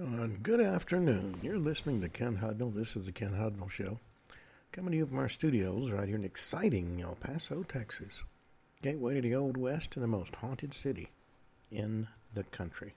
[0.00, 1.34] Uh, good afternoon.
[1.42, 2.72] You're listening to Ken Hudnall.
[2.72, 3.98] This is the Ken Hudnall Show.
[4.70, 8.22] Coming to you from our studios right here in exciting El Paso, Texas.
[8.80, 11.08] Gateway to the Old West and the most haunted city
[11.72, 12.94] in the country.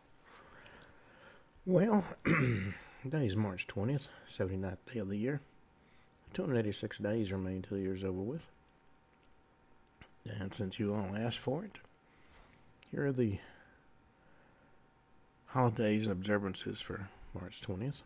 [1.65, 5.41] Well, today is March 20th, 79th day of the year.
[6.35, 8.45] 286 days remain till the year's over with.
[10.39, 11.79] And since you all asked for it,
[12.91, 13.39] here are the
[15.51, 18.03] holidays and observances for March 20th.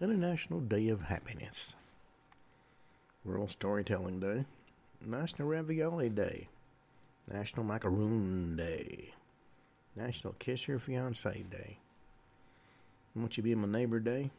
[0.00, 1.76] International Day of Happiness.
[3.24, 4.44] World Storytelling Day.
[5.06, 6.48] National Ravioli Day.
[7.32, 9.14] National Macaroon Day.
[9.94, 11.78] National Kiss Your Fiancé Day.
[13.14, 14.32] Won't You Be My Neighbor Day.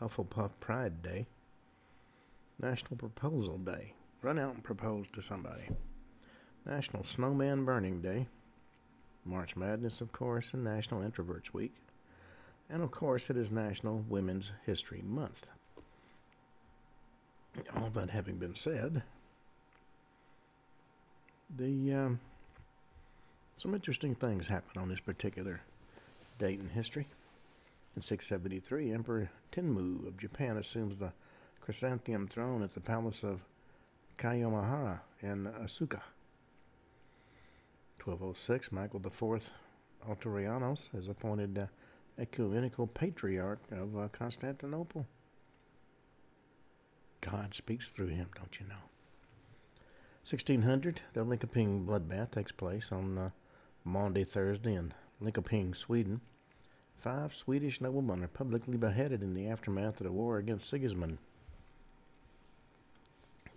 [0.00, 1.26] Hufflepuff Pride Day.
[2.60, 3.92] National Proposal Day.
[4.22, 5.68] Run out and propose to somebody.
[6.64, 8.28] National Snowman Burning Day.
[9.24, 11.74] March Madness, of course, and National Introverts Week.
[12.68, 15.46] And of course, it is National Women's History Month.
[17.76, 19.02] All that having been said,
[21.54, 22.20] the um,
[23.56, 25.60] some interesting things happen on this particular
[26.38, 27.06] date in history.
[27.94, 31.12] In 673, Emperor Tenmu of Japan assumes the
[31.60, 33.42] chrysanthemum throne at the palace of
[34.18, 36.00] Kiyomihara in Asuka.
[38.04, 39.52] 1206, Michael IV
[40.08, 41.66] Autoreianos is appointed uh,
[42.18, 45.06] ecumenical patriarch of uh, Constantinople.
[47.20, 48.82] God speaks through him, don't you know?
[50.28, 53.30] 1600, the Linkoping bloodbath takes place on uh,
[53.84, 54.92] Maundy Thursday in
[55.22, 56.20] Linkoping, Sweden.
[56.98, 61.18] Five Swedish noblemen are publicly beheaded in the aftermath of the war against Sigismund.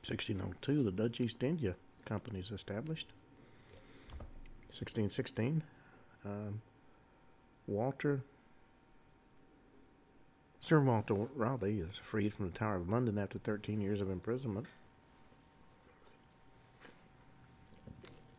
[0.07, 3.07] 1602, the Dutch East India Company is established.
[4.81, 5.63] 1616,
[6.25, 6.61] um,
[7.67, 8.21] Walter
[10.59, 14.65] Sir Walter Raleigh is freed from the Tower of London after 13 years of imprisonment.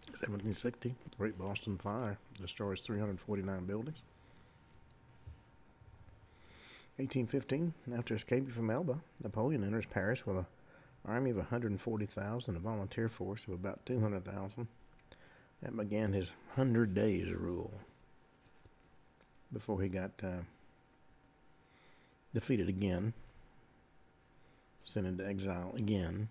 [0.09, 3.99] 1760, the Great Boston Fire destroys 349 buildings.
[6.97, 10.47] 1815, after escaping from Elba, Napoleon enters Paris with an
[11.05, 14.67] army of 140,000, a volunteer force of about 200,000.
[15.63, 17.73] That began his hundred days rule
[19.53, 20.43] before he got uh,
[22.35, 23.15] defeated again,
[24.83, 26.29] sent into exile again,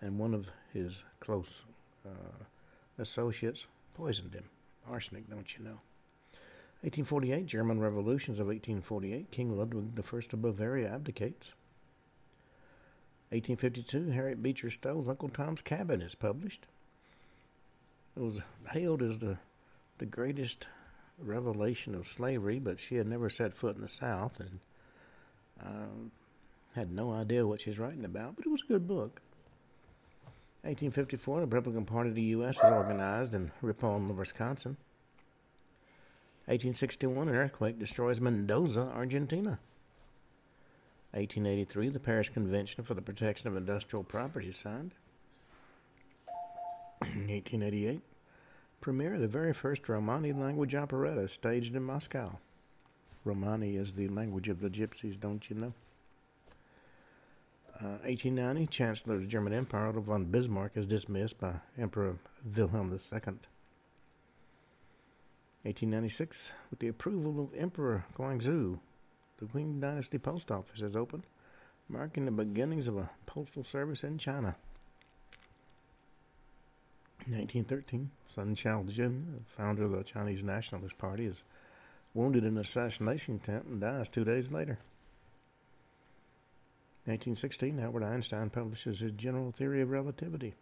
[0.00, 1.64] and one of his close
[2.04, 2.44] uh,
[2.98, 4.44] associates poisoned him.
[4.90, 5.80] Arsenic, don't you know?
[6.82, 11.52] 1848, German revolutions of 1848, King Ludwig I of Bavaria abdicates.
[13.30, 16.66] 1852, Harriet Beecher Stowe's Uncle Tom's Cabin is published.
[18.16, 19.38] It was hailed as the
[19.98, 20.66] the greatest
[21.18, 24.58] revelation of slavery, but she had never set foot in the South and
[25.64, 26.10] um,
[26.74, 28.36] had no idea what she's writing about.
[28.36, 29.20] But it was a good book.
[30.62, 32.56] 1854, the Republican Party of the U.S.
[32.62, 34.76] was organized in Ripon, Wisconsin.
[36.46, 39.58] 1861, an earthquake destroys Mendoza, Argentina.
[41.12, 44.94] 1883, the Paris Convention for the Protection of Industrial Property is signed.
[47.04, 48.00] 1888,
[48.80, 52.38] premiere of the very first Romani language operetta staged in Moscow.
[53.24, 55.72] Romani is the language of the gypsies, don't you know?
[57.80, 62.16] Uh, 1890, Chancellor of the German Empire Otto von Bismarck is dismissed by Emperor
[62.54, 63.38] Wilhelm II.
[65.62, 68.78] 1896, with the approval of Emperor Guangxu,
[69.38, 71.24] the Qing Dynasty Post Office is opened,
[71.88, 74.56] marking the beginnings of a postal service in China.
[77.26, 81.42] 1913, Song Jiaoren, founder of the Chinese Nationalist Party, is
[82.12, 84.78] wounded in an assassination attempt and dies two days later.
[87.06, 90.54] 1916, Albert Einstein publishes his general theory of relativity.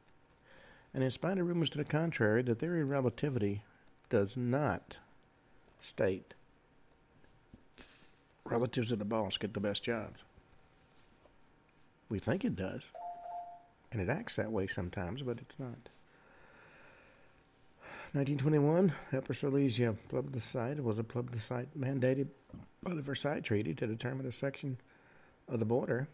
[0.95, 3.63] And in spite of rumors to the contrary, the theory of relativity
[4.09, 4.97] does not
[5.81, 6.35] state
[8.45, 10.21] relatives of the boss get the best jobs.
[12.09, 12.83] We think it does.
[13.91, 15.89] And it acts that way sometimes, but it's not.
[18.15, 22.29] 1921, Upper Silesia plebiscite was a plebiscite mandated
[22.83, 24.77] by the Versailles Treaty to determine a section
[25.49, 26.07] of the border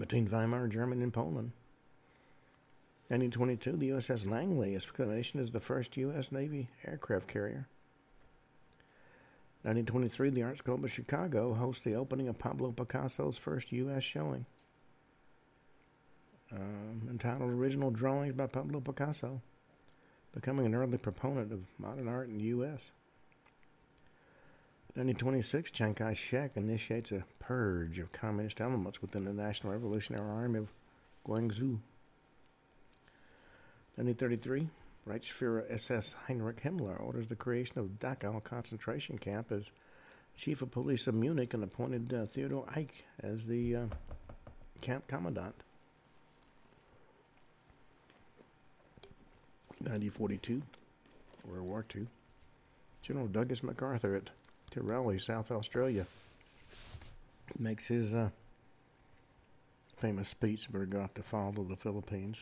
[0.00, 1.52] between Weimar Germany and Poland.
[3.06, 6.32] 1922, the USS Langley is commissioned as the first U.S.
[6.32, 7.68] Navy aircraft carrier.
[9.62, 14.02] 1923, the Arts Club of Chicago hosts the opening of Pablo Picasso's first U.S.
[14.02, 14.44] showing.
[16.50, 19.40] Um, entitled Original Drawings by Pablo Picasso
[20.36, 22.90] becoming an early proponent of modern art in the U.S.
[24.92, 30.58] 1926, Chiang Kai shek initiates a purge of communist elements within the National Revolutionary Army
[30.58, 30.68] of
[31.26, 31.78] Guangzhou.
[33.96, 34.68] 1933,
[35.08, 39.70] Reichsfuhrer SS Heinrich Himmler orders the creation of Dachau concentration camp as
[40.36, 43.86] chief of police of Munich and appointed uh, Theodor Eicke as the uh,
[44.82, 45.54] camp commandant.
[49.86, 50.62] 1942,
[51.46, 52.06] World War II.
[53.02, 54.30] General Douglas MacArthur at
[54.72, 56.06] Terowie, South Australia,
[57.56, 58.30] makes his uh,
[59.96, 62.38] famous speech about the fall of the Philippines.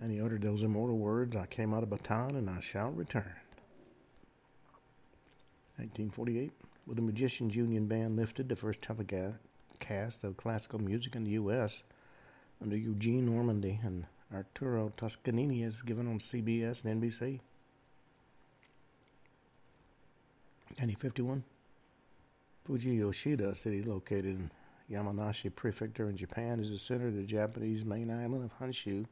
[0.00, 3.34] And he uttered those immortal words I came out of Bataan and I shall return.
[5.76, 6.52] 1948,
[6.86, 11.82] with the Magicians Union Band lifted, the first telecast of classical music in the U.S.
[12.62, 17.40] under Eugene Ormandy and Arturo Toscanini is given on CBS and NBC.
[20.78, 21.44] 1951,
[22.64, 24.50] Fuji Yoshida City, located in
[24.90, 29.06] Yamanashi Prefecture in Japan, is the center of the Japanese main island of Honshu.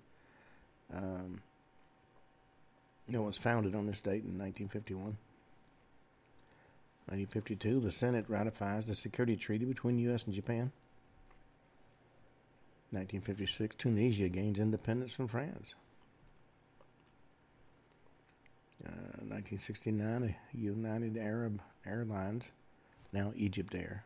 [0.93, 1.40] Um,
[3.10, 5.17] it was founded on this date in 1951.
[7.06, 10.25] 1952, the Senate ratifies the security treaty between U.S.
[10.25, 10.72] and Japan.
[12.94, 15.75] 1956, Tunisia gains independence from France.
[19.35, 22.50] 1969, United Arab Airlines,
[23.12, 24.05] now Egypt Air,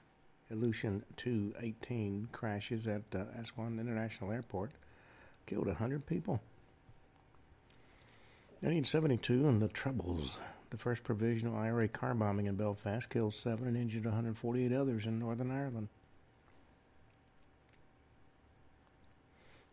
[0.52, 4.70] Ilyushin 218 crashes at uh, Aswan International Airport,
[5.46, 6.40] killed 100 people.
[8.60, 10.36] 1972, and the Troubles.
[10.70, 15.18] The first provisional IRA car bombing in Belfast killed seven and injured 148 others in
[15.18, 15.88] Northern Ireland.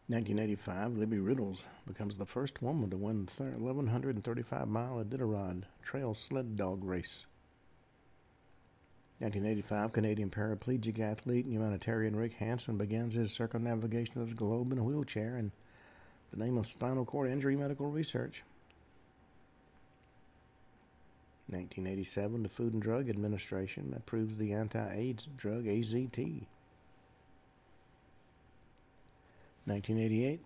[0.08, 6.56] 1985, Libby Riddles becomes the first woman to win the 1135 mile Iditarod Trail Sled
[6.56, 7.26] Dog Race.
[9.18, 14.78] 1985, Canadian paraplegic athlete and humanitarian Rick Hansen begins his circumnavigation of the globe in
[14.78, 15.52] a wheelchair in
[16.32, 18.44] the name of spinal cord injury medical research.
[21.48, 26.46] 1987, the Food and Drug Administration approves the anti AIDS drug AZT.
[29.66, 30.40] 1988,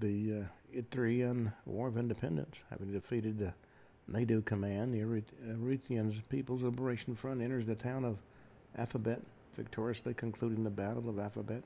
[0.00, 3.52] the uh, Eritrean War of Independence, having defeated the
[4.10, 8.18] Nadew command, the Eritrean People's Liberation Front enters the town of
[8.78, 9.20] Afabet,
[9.56, 11.62] victoriously concluding the Battle of Afabet.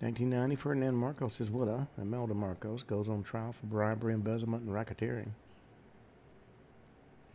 [0.00, 5.32] 1990, Ferdinand Marcos' widow, Imelda Marcos, goes on trial for bribery, embezzlement, and racketeering.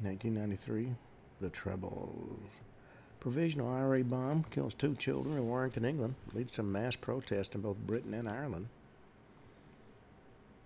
[0.01, 0.95] 1993,
[1.41, 2.39] The Troubles.
[3.25, 7.75] Provisional IRA bomb kills two children in Warrington, England, leads to mass protest in both
[7.77, 8.67] Britain and Ireland.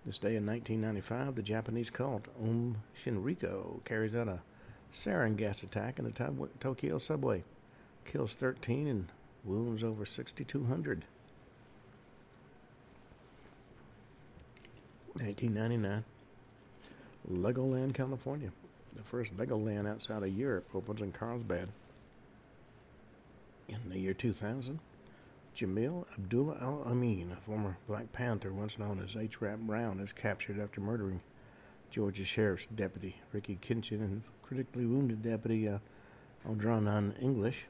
[0.04, 4.40] This day in 1995, the Japanese cult Aum Shinrikyo carries out a
[4.92, 7.44] sarin gas attack in the Tokyo subway,
[8.04, 9.08] kills 13 and
[9.42, 11.06] wounds over 6,200.
[15.14, 16.04] 1999,
[17.32, 18.50] Legoland, California.
[18.94, 21.70] The first Legoland outside of Europe opens in Carlsbad.
[23.70, 24.80] In the year 2000,
[25.54, 29.40] Jamil Abdullah Al Amin, a former Black Panther once known as H.
[29.40, 31.20] Rap Brown, is captured after murdering
[31.88, 35.78] Georgia Sheriff's deputy Ricky Kitchen and critically wounded deputy uh,
[36.48, 37.66] Aldranon English.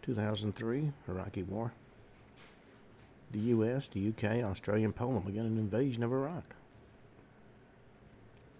[0.00, 1.72] 2003, Iraqi War.
[3.32, 6.54] The U.S., the U.K., Australia, and Poland began an invasion of Iraq.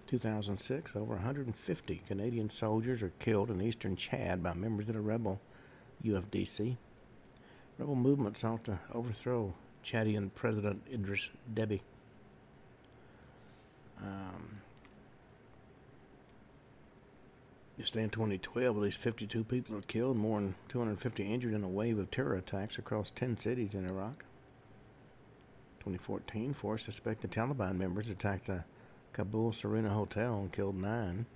[0.06, 5.40] 2006, over 150 Canadian soldiers are killed in eastern Chad by members of the rebel
[6.04, 6.76] UFDC.
[7.78, 9.54] Rebel movement sought to overthrow
[9.84, 11.80] Chadian President Idris Deby.
[14.00, 14.60] Um,
[17.78, 21.68] just in 2012, at least 52 people were killed, more than 250 injured in a
[21.68, 24.24] wave of terror attacks across 10 cities in Iraq.
[25.80, 28.64] 2014, four suspected Taliban members attacked a
[29.12, 31.26] Kabul Serena Hotel and killed nine.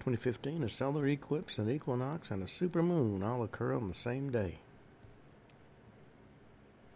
[0.00, 4.58] 2015, a solar eclipse, an equinox, and a supermoon all occur on the same day.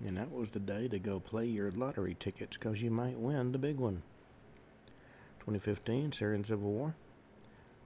[0.02, 3.52] And that was the day to go play your lottery tickets because you might win
[3.52, 4.02] the big one.
[5.40, 6.94] 2015, Syrian Civil War.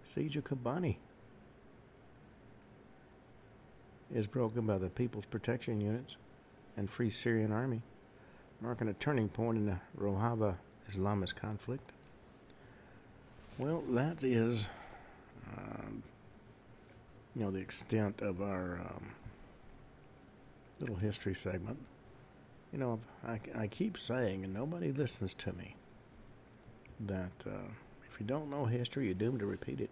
[0.04, 0.96] Siege of Kobani
[4.14, 6.16] is broken by the People's Protection Units
[6.76, 7.82] and Free Syrian Army,
[8.60, 10.54] marking a turning point in the Rojava
[10.90, 11.90] Islamist conflict.
[13.58, 14.68] Well, that is
[15.56, 16.02] um,
[17.34, 19.12] you know, the extent of our um,
[20.80, 21.78] little history segment.
[22.72, 25.74] You know, I, I keep saying, and nobody listens to me,
[27.00, 27.70] that uh,
[28.10, 29.90] if you don't know history, you're doomed to repeat it.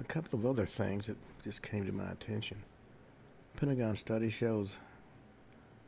[0.00, 2.58] A couple of other things that just came to my attention.
[3.56, 4.78] Pentagon study shows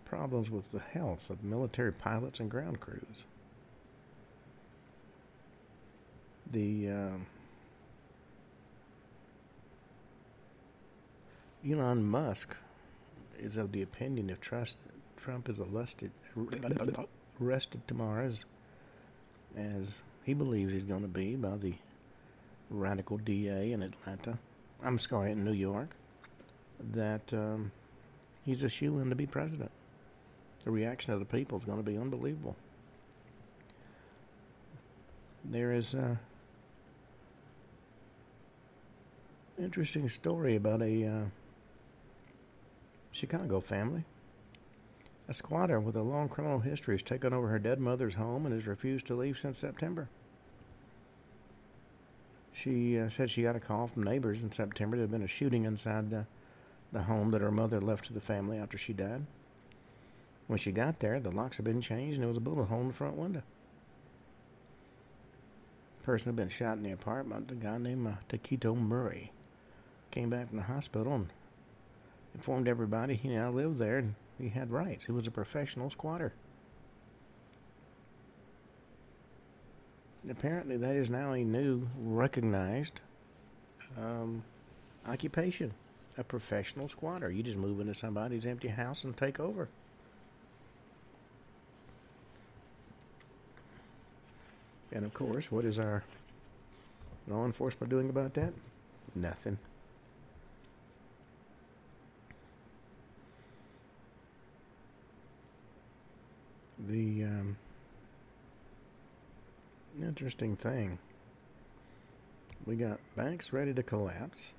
[0.04, 3.24] problems with the health of military pilots and ground crews.
[6.52, 7.26] The um,
[11.68, 12.56] Elon Musk
[13.38, 14.76] is of the opinion if trust,
[15.16, 16.10] Trump is arrested,
[17.40, 18.44] arrested tomorrow as,
[19.56, 21.74] as he believes he's going to be by the
[22.70, 24.38] radical DA in Atlanta,
[24.82, 25.90] I'm sorry, in New York,
[26.92, 27.70] that um,
[28.44, 29.70] he's a shoe in to be president.
[30.64, 32.56] The reaction of the people is going to be unbelievable.
[35.44, 36.18] There is a
[39.62, 41.20] interesting story about a uh,
[43.12, 44.04] Chicago family.
[45.28, 48.54] A squatter with a long criminal history has taken over her dead mother's home and
[48.54, 50.08] has refused to leave since September.
[52.52, 54.96] She uh, said she got a call from neighbors in September.
[54.96, 56.26] There had been a shooting inside the,
[56.92, 59.24] the home that her mother left to the family after she died.
[60.48, 62.80] When she got there, the locks had been changed and there was a bullet hole
[62.80, 63.42] in the front window.
[66.00, 69.30] The person had been shot in the apartment, a guy named uh, Taquito Murray.
[70.10, 71.28] Came back from the hospital and
[72.34, 75.04] informed everybody he now lived there and he had rights.
[75.04, 76.32] He was a professional squatter.
[80.28, 83.00] apparently that is now a new recognized
[83.98, 84.42] um,
[85.06, 85.72] occupation
[86.18, 89.68] a professional squatter you just move into somebody's empty house and take over
[94.92, 96.02] and of course what is our
[97.26, 98.52] law enforcement doing about that
[99.14, 99.58] nothing
[106.88, 107.56] the um,
[110.00, 110.98] interesting thing.
[112.66, 114.54] We got banks ready to collapse.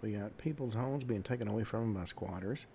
[0.00, 2.66] We got people's homes being taken away from them by squatters.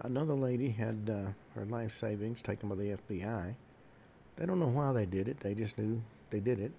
[0.00, 3.54] Another lady had uh, her life savings taken by the FBI.
[4.36, 5.40] They don't know why they did it.
[5.40, 6.72] They just knew they did it.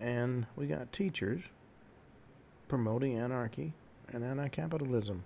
[0.00, 1.48] And we got teachers
[2.68, 3.72] promoting anarchy
[4.12, 5.24] and anti-capitalism.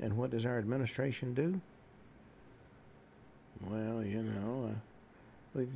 [0.00, 1.60] And what does our administration do?
[3.60, 5.68] Well, you know, uh, we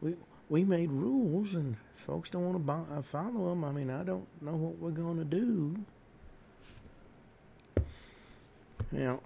[0.00, 0.14] we
[0.48, 1.76] we made rules and
[2.06, 3.64] folks don't want to uh, follow them.
[3.64, 5.76] I mean, I don't know what we're going to do.
[8.92, 9.20] You know,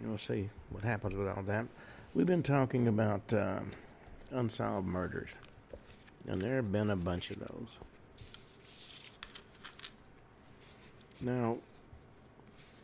[0.00, 1.66] we'll see what happens with all that.
[2.14, 3.60] We've been talking about uh,
[4.32, 5.28] unsolved murders,
[6.26, 7.78] and there have been a bunch of those.
[11.20, 11.58] Now,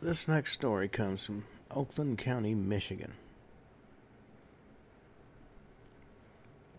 [0.01, 3.13] this next story comes from Oakland County, Michigan.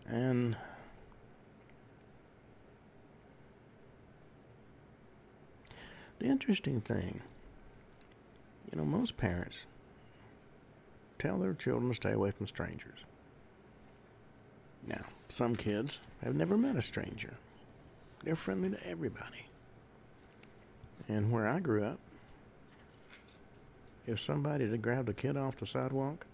[0.07, 0.55] And
[6.19, 7.21] the interesting thing,
[8.71, 9.65] you know, most parents
[11.19, 12.99] tell their children to stay away from strangers.
[14.85, 17.33] Now, some kids have never met a stranger.
[18.23, 19.45] They're friendly to everybody.
[21.09, 21.99] And where I grew up,
[24.05, 26.25] if somebody had grabbed a kid off the sidewalk,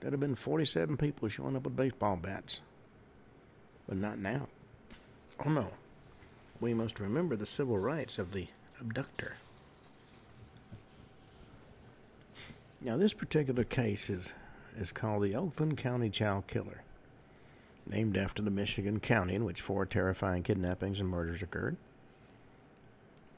[0.00, 2.60] there'd have been 47 people showing up with baseball bats.
[3.88, 4.48] But not now.
[5.44, 5.68] Oh no.
[6.60, 8.48] We must remember the civil rights of the
[8.80, 9.34] abductor.
[12.80, 14.32] Now, this particular case is,
[14.76, 16.82] is called the Oakland County Child Killer,
[17.86, 21.76] named after the Michigan county in which four terrifying kidnappings and murders occurred.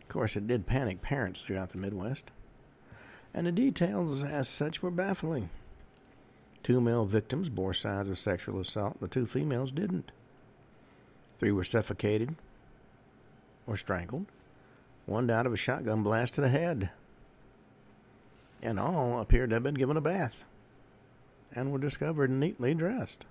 [0.03, 2.31] Of course, it did panic parents throughout the Midwest,
[3.33, 5.51] and the details as such were baffling.
[6.63, 10.13] Two male victims bore signs of sexual assault, the two females didn't.
[11.39, 12.35] Three were suffocated
[13.67, 14.27] or strangled.
[15.07, 16.91] One died of a shotgun blast to the head.
[18.61, 20.45] And all appeared to have been given a bath
[21.55, 23.25] and were discovered neatly dressed.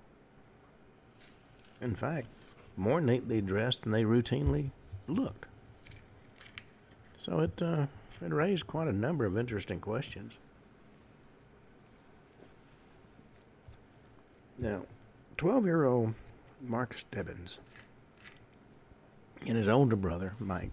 [1.82, 2.28] In fact,
[2.76, 4.72] more neatly dressed than they routinely
[5.08, 5.46] looked.
[7.18, 7.88] So it, uh,
[8.22, 10.34] it raised quite a number of interesting questions.
[14.58, 14.84] Now,
[15.36, 16.14] 12 year old
[16.62, 17.60] Mark Stebbins
[19.46, 20.72] and his older brother, Mike,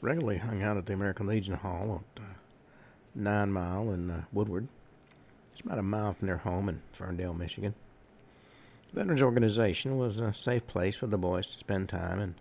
[0.00, 2.26] regularly hung out at the American Legion Hall at uh,
[3.14, 4.68] Nine Mile in uh, Woodward.
[5.52, 7.74] It's about a mile from their home in Ferndale, Michigan.
[8.90, 12.34] The Veterans Organization was a safe place for the boys to spend time, and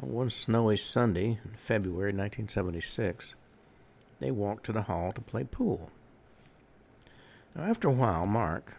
[0.00, 3.34] on one snowy Sunday in February 1976,
[4.20, 5.90] they walked to the hall to play pool.
[7.54, 8.74] Now, after a while, Mark,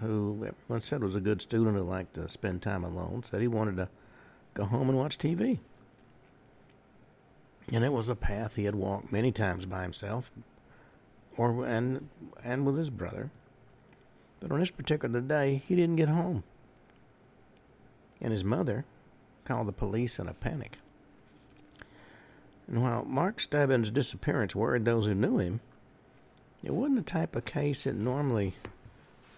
[0.00, 3.48] who everyone said was a good student who liked to spend time alone, said he
[3.48, 3.88] wanted to
[4.58, 5.60] go home and watch TV.
[7.72, 10.30] And it was a path he had walked many times by himself,
[11.36, 12.08] or and
[12.42, 13.30] and with his brother.
[14.40, 16.42] But on this particular day, he didn't get home.
[18.20, 18.84] And his mother
[19.44, 20.78] called the police in a panic.
[22.66, 25.60] And while Mark Stebbins' disappearance worried those who knew him,
[26.64, 28.54] it wasn't the type of case that normally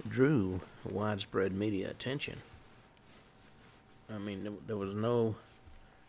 [0.09, 2.41] drew widespread media attention.
[4.13, 5.37] I mean, there was no,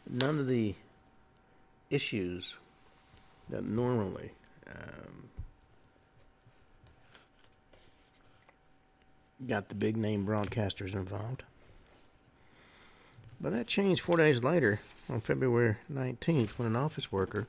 [0.10, 0.76] none of the
[1.90, 2.56] issues
[3.50, 4.32] that normally
[4.68, 5.30] um,
[9.48, 11.44] got the big name broadcasters involved.
[13.40, 14.80] But that changed four days later
[15.10, 17.48] on February 19th when an office worker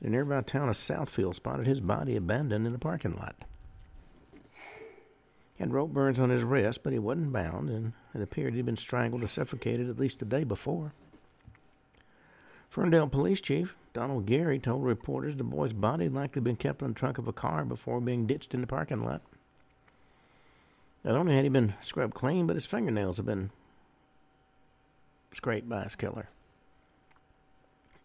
[0.00, 3.36] in the nearby town of Southfield spotted his body abandoned in a parking lot.
[5.58, 8.76] Had rope burns on his wrist, but he wasn't bound, and it appeared he'd been
[8.76, 10.92] strangled or suffocated at least the day before.
[12.68, 16.88] Ferndale Police Chief Donald Gary told reporters the boy's body had likely been kept in
[16.88, 19.22] the trunk of a car before being ditched in the parking lot.
[21.02, 23.50] Not only had he been scrubbed clean, but his fingernails had been
[25.32, 26.28] scraped by his killer.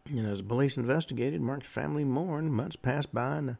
[0.05, 2.53] And as police investigated, Mark's family mourned.
[2.53, 3.57] Months passed by, and the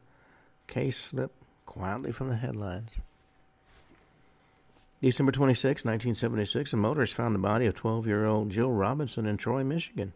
[0.66, 3.00] case slipped quietly from the headlines.
[5.02, 9.36] December 26, 1976, a motorist found the body of 12 year old Jill Robinson in
[9.36, 10.12] Troy, Michigan.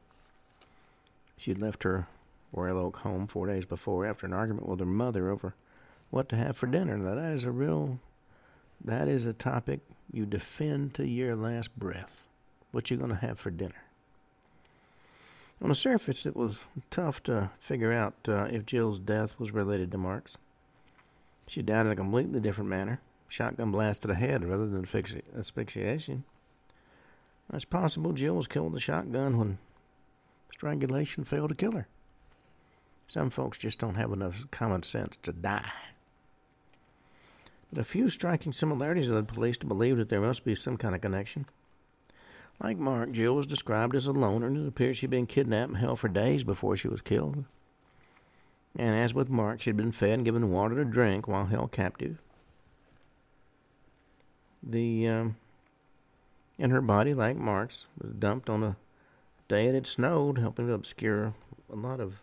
[1.36, 2.06] She had left her
[2.52, 5.56] Royal Oak home four days before after an argument with her mother over
[6.10, 6.96] what to have for dinner.
[6.96, 7.98] Now, that is a real,
[8.84, 9.80] that is a topic
[10.12, 12.22] you defend to your last breath.
[12.70, 13.82] What you going to have for dinner?
[15.60, 16.60] On the surface, it was
[16.92, 20.36] tough to figure out uh, if Jill's death was related to Mark's.
[21.48, 24.87] She died in a completely different manner shotgun blast to the head rather than
[25.37, 26.25] asphyxiation.
[27.52, 29.58] It's possible Jill was killed with a shotgun when
[30.52, 31.86] strangulation failed to kill her.
[33.08, 35.71] Some folks just don't have enough common sense to die.
[37.73, 40.95] But a few striking similarities led police to believe that there must be some kind
[40.95, 41.47] of connection.
[42.62, 45.78] Like Mark, Jill was described as a loner, and it appears she'd been kidnapped and
[45.78, 47.45] held for days before she was killed.
[48.78, 52.19] And as with Mark, she'd been fed and given water to drink while held captive.
[54.68, 55.36] The um,
[56.58, 58.76] and her body, like Mark's, was dumped on a
[59.48, 61.34] day it had snowed, helping to obscure
[61.72, 62.20] a lot of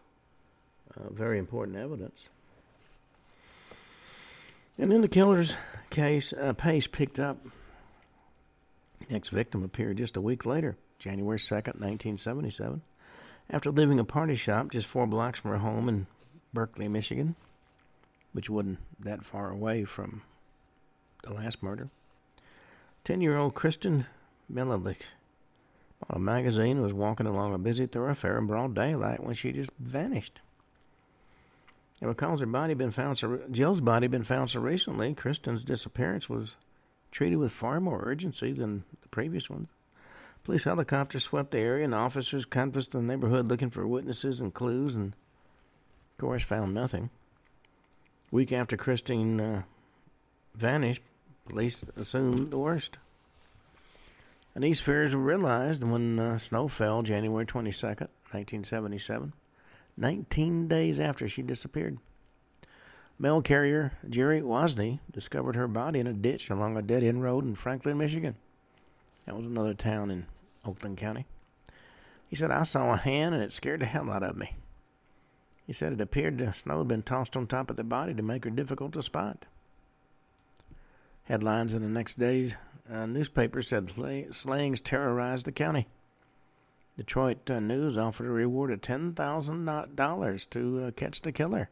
[0.95, 2.27] uh, very important evidence.
[4.77, 5.55] And in the killer's
[5.89, 7.37] case, uh, pace picked up
[9.09, 12.81] Next victim appeared just a week later, January 2nd, 1977,
[13.49, 16.07] after leaving a party shop just four blocks from her home in
[16.53, 17.35] Berkeley, Michigan,
[18.31, 20.21] which wasn't that far away from
[21.23, 21.89] the last murder.
[23.05, 24.05] 10 year old Kristen
[24.51, 25.11] Mihelich
[25.99, 29.51] bought a magazine and was walking along a busy thoroughfare in broad daylight when she
[29.51, 30.39] just vanished.
[32.01, 36.29] And because her body been found so, Jill's body been found so recently, Kristen's disappearance
[36.29, 36.55] was
[37.11, 39.69] treated with far more urgency than the previous ones.
[40.43, 44.95] Police helicopters swept the area, and officers canvassed the neighborhood looking for witnesses and clues,
[44.95, 47.09] and of course found nothing.
[48.31, 49.61] Week after Christine uh,
[50.55, 51.03] vanished,
[51.47, 52.97] police assumed the worst.
[54.55, 59.33] And these fears were realized when uh, snow fell January 22nd, 1977,
[59.97, 61.97] 19 days after she disappeared.
[63.19, 67.45] Mail carrier Jerry Wozni discovered her body in a ditch along a dead end road
[67.45, 68.35] in Franklin, Michigan.
[69.25, 70.25] That was another town in
[70.65, 71.25] Oakland County.
[72.27, 74.55] He said, I saw a hand and it scared the hell out of me.
[75.65, 78.23] He said it appeared the snow had been tossed on top of the body to
[78.23, 79.45] make her difficult to spot.
[81.25, 82.55] Headlines in the next day's
[82.91, 83.89] uh, newspaper said
[84.31, 85.87] slayings terrorized the county.
[86.97, 91.69] Detroit uh, News offered a reward of $10,000 to uh, catch the killer.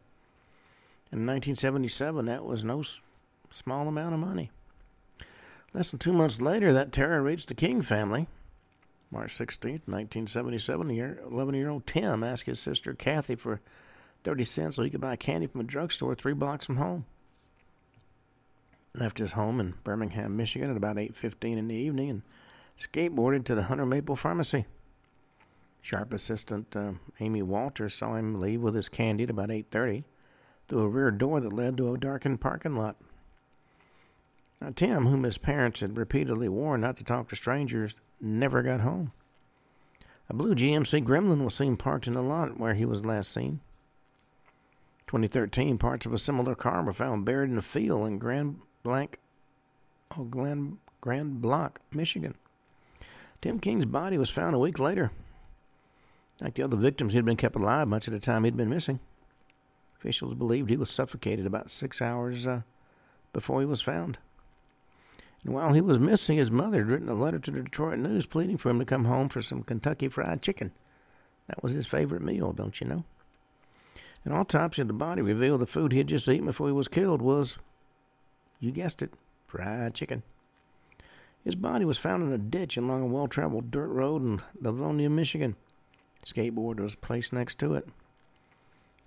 [1.11, 2.81] In 1977, that was no
[3.49, 4.49] small amount of money.
[5.73, 8.27] Less than two months later, that terror reached the King family.
[9.11, 13.59] March 16, 1977, 11 year old Tim asked his sister Kathy for
[14.23, 17.05] 30 cents so he could buy candy from a drugstore three blocks from home.
[18.93, 22.21] Left his home in Birmingham, Michigan at about 8.15 in the evening and
[22.77, 24.65] skateboarded to the Hunter Maple Pharmacy.
[25.81, 30.03] Sharp assistant uh, Amy Walters saw him leave with his candy at about 8.30
[30.67, 32.97] through a rear door that led to a darkened parking lot.
[34.59, 38.81] Now, Tim, whom his parents had repeatedly warned not to talk to strangers, never got
[38.81, 39.13] home.
[40.29, 43.61] A blue GMC Gremlin was seen parked in the lot where he was last seen.
[45.07, 49.17] 2013, parts of a similar car were found buried in a field in Grand Blanc,
[50.17, 52.35] oh, Grand, Grand Blanc, Michigan.
[53.41, 55.11] Tim King's body was found a week later.
[56.39, 58.69] Like the other victims, he had been kept alive much of the time he'd been
[58.69, 58.99] missing.
[59.97, 62.61] Officials believed he was suffocated about six hours uh,
[63.33, 64.17] before he was found.
[65.43, 68.25] And while he was missing, his mother had written a letter to the Detroit News
[68.25, 70.71] pleading for him to come home for some Kentucky Fried Chicken.
[71.47, 73.03] That was his favorite meal, don't you know?
[74.23, 76.87] An autopsy of the body revealed the food he had just eaten before he was
[76.87, 77.57] killed was,
[78.61, 79.11] you guessed it,
[79.47, 80.23] fried chicken.
[81.43, 85.09] His body was found in a ditch along a well traveled dirt road in Livonia,
[85.09, 85.57] Michigan.
[86.25, 87.89] Skateboard was placed next to it.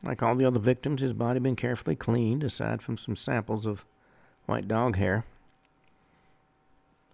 [0.02, 3.64] Like all the other victims, his body had been carefully cleaned, aside from some samples
[3.64, 3.86] of
[4.44, 5.24] white dog hair.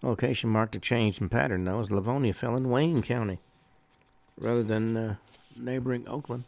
[0.02, 3.38] Location marked a change in pattern, though, as Livonia fell in Wayne County
[4.40, 5.14] rather than uh,
[5.56, 6.44] neighboring Oakland.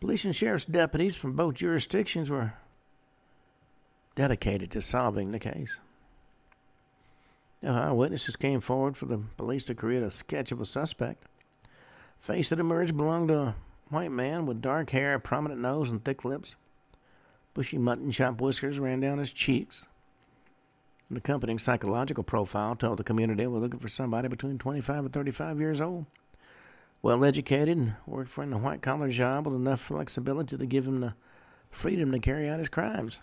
[0.00, 2.54] Police and sheriff's deputies from both jurisdictions were
[4.18, 5.78] dedicated to solving the case.
[7.62, 11.22] Now, witnesses came forward for the police to create a sketch of a suspect.
[12.18, 13.54] Face that emerged belonged to a
[13.90, 16.56] white man with dark hair, a prominent nose, and thick lips.
[17.54, 19.86] Bushy mutton chop whiskers ran down his cheeks.
[21.10, 25.60] An accompanying psychological profile told the community were looking for somebody between 25 and 35
[25.60, 26.06] years old.
[27.02, 30.98] Well educated and worked for a white collar job with enough flexibility to give him
[31.02, 31.14] the
[31.70, 33.20] freedom to carry out his crimes.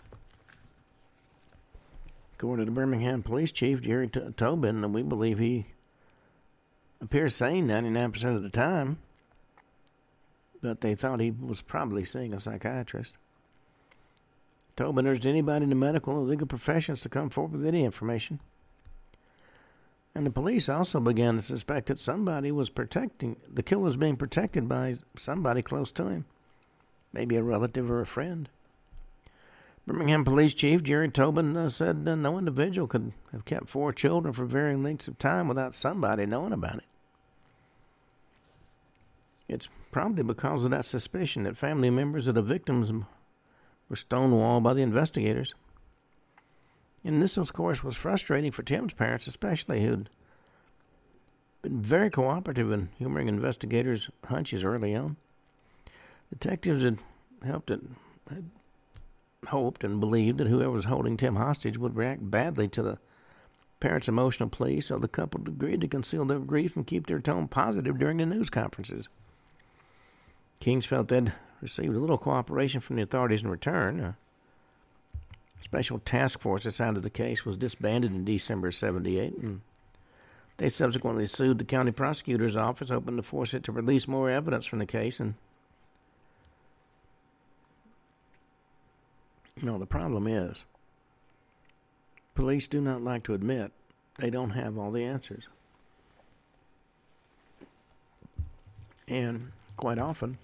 [2.38, 5.68] According to the Birmingham Police Chief Jerry T- Tobin, we believe he
[7.00, 8.98] appears sane 99% of the time,
[10.60, 13.14] but they thought he was probably seeing a psychiatrist.
[14.76, 18.38] Tobin urged anybody in the medical or legal professions to come forward with any information.
[20.14, 24.16] And the police also began to suspect that somebody was protecting the killer was being
[24.16, 26.26] protected by somebody close to him,
[27.14, 28.50] maybe a relative or a friend.
[29.86, 34.34] Birmingham Police Chief Jerry Tobin uh, said uh, no individual could have kept four children
[34.34, 36.84] for varying lengths of time without somebody knowing about it.
[39.48, 42.90] It's probably because of that suspicion that family members of the victims
[43.88, 45.54] were stonewalled by the investigators.
[47.04, 50.10] And this, of course, was frustrating for Tim's parents, especially who'd
[51.62, 55.16] been very cooperative in humoring investigators' hunches early on.
[56.30, 56.98] Detectives had
[57.44, 57.80] helped it,
[58.28, 58.50] had
[59.46, 62.98] hoped and believed that whoever was holding Tim hostage would react badly to the
[63.80, 67.48] parents' emotional plea, so the couple agreed to conceal their grief and keep their tone
[67.48, 69.08] positive during the news conferences.
[70.60, 74.00] Kings felt they'd received a little cooperation from the authorities in return.
[74.00, 74.16] A
[75.60, 79.60] special task force assigned to the case was disbanded in December of 78, and
[80.56, 84.64] they subsequently sued the county prosecutor's office, hoping to force it to release more evidence
[84.64, 85.20] from the case.
[85.20, 85.34] And,
[89.62, 90.64] know, the problem is
[92.34, 93.72] police do not like to admit
[94.18, 95.44] they don't have all the answers.
[99.08, 100.38] And quite often,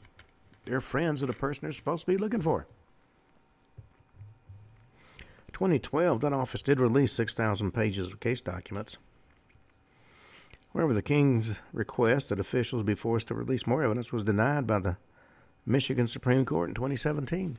[0.64, 2.66] they're friends of the person they're supposed to be looking for.
[5.53, 8.96] 2012, that office did release 6,000 pages of case documents.
[10.72, 14.79] However, the King's request that officials be forced to release more evidence was denied by
[14.79, 14.96] the
[15.66, 17.59] Michigan Supreme Court in 2017.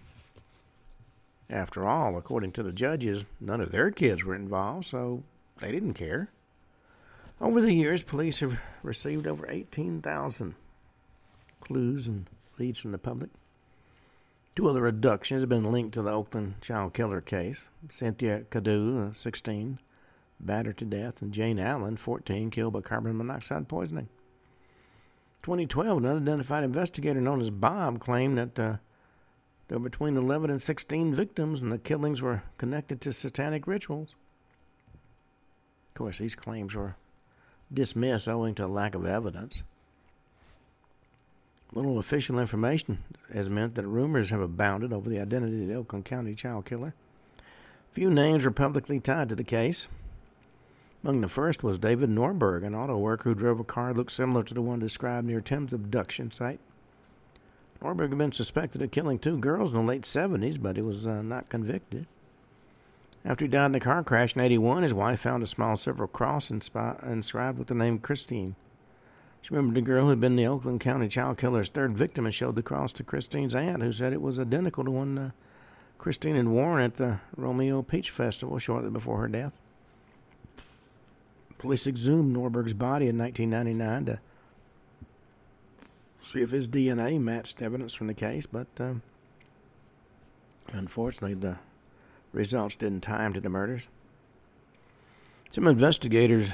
[1.54, 5.22] After all, according to the judges, none of their kids were involved, so
[5.60, 6.32] they didn't care.
[7.40, 10.56] Over the years, police have received over 18,000
[11.62, 13.30] clues and leads from the public.
[14.56, 17.68] Two other abductions have been linked to the Oakland child killer case.
[17.88, 19.78] Cynthia Cadieux, 16,
[20.40, 24.10] battered to death, and Jane Allen, 14, killed by carbon monoxide poisoning.
[25.44, 28.78] 2012, an unidentified investigator known as Bob claimed that uh,
[29.74, 34.14] there were between 11 and 16 victims, and the killings were connected to satanic rituals.
[35.90, 36.96] Of course, these claims were
[37.74, 39.64] dismissed owing to a lack of evidence.
[41.74, 43.00] Little official information
[43.34, 46.94] has meant that rumors have abounded over the identity of the Oakland County child killer.
[47.94, 49.88] Few names were publicly tied to the case.
[51.04, 54.12] Among the first was David Norberg, an auto worker who drove a car that looked
[54.12, 56.60] similar to the one described near Tim's abduction site.
[57.84, 61.06] Norberg had been suspected of killing two girls in the late 70s, but he was
[61.06, 62.08] uh, not convicted.
[63.26, 66.08] After he died in a car crash in 81, his wife found a small silver
[66.08, 68.56] cross inscribed with the name Christine.
[69.42, 72.34] She remembered the girl who had been the Oakland County child killer's third victim and
[72.34, 75.32] showed the cross to Christine's aunt, who said it was identical to one uh,
[75.98, 79.60] Christine had worn at the Romeo Peach Festival shortly before her death.
[81.58, 84.20] Police exhumed Norberg's body in 1999 to
[86.24, 89.02] see if his DNA matched evidence from the case, but um,
[90.74, 91.58] Unfortunately, the
[92.32, 93.88] results didn't tie him to the murders.
[95.52, 96.54] Some investigators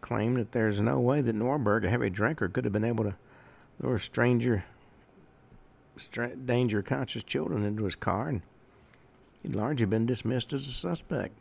[0.00, 3.14] claim that there's no way that Norberg, a heavy drinker, could have been able to
[3.80, 4.64] lure stranger,
[5.96, 8.42] stra- danger conscious children into his car, and
[9.42, 11.32] he'd largely been dismissed as a suspect.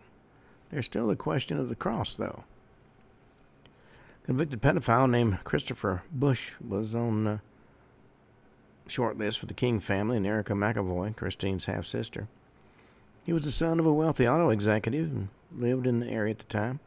[0.70, 2.46] There's still the question of the cross, though.
[4.26, 7.42] Convicted pedophile named Christopher Busch was on the
[8.88, 12.28] short list for the King family and Erica McAvoy, Christine's half sister.
[13.24, 16.40] He was the son of a wealthy auto executive and lived in the area at
[16.40, 16.80] the time.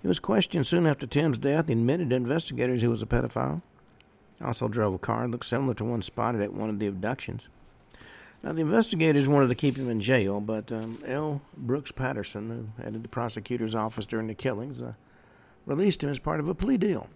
[0.00, 1.66] He was questioned soon after Tim's death.
[1.66, 3.62] He admitted to investigators he was a pedophile.
[4.42, 7.48] Also drove a car that looked similar to one spotted at one of the abductions.
[8.42, 11.40] Now, the investigators wanted to keep him in jail, but um, L.
[11.56, 14.92] Brooks Patterson, who headed the prosecutor's office during the killings, uh,
[15.64, 17.08] released him as part of a plea deal.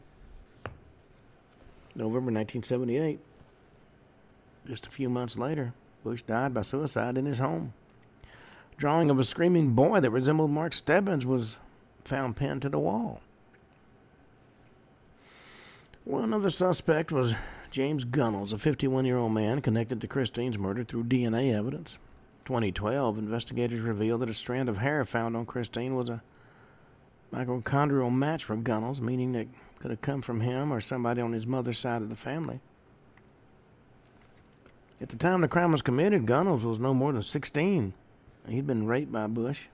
[1.94, 3.20] November 1978.
[4.70, 7.72] Just a few months later, Busch died by suicide in his home.
[8.72, 11.59] A drawing of a screaming boy that resembled Mark Stebbins was
[12.04, 13.20] found pinned to the wall.
[16.04, 17.35] One other suspect was
[17.72, 21.98] James Gunnels, a 51 year old man connected to Christine's murder through DNA evidence.
[22.44, 26.22] 2012, investigators revealed that a strand of hair found on Christine was a
[27.33, 29.48] mitochondrial match for Gunnels, meaning it
[29.80, 32.61] could have come from him or somebody on his mother's side of the family.
[35.00, 37.94] At the time the crime was committed, Gunnels was no more than 16.
[38.48, 39.68] He'd been raped by Busch.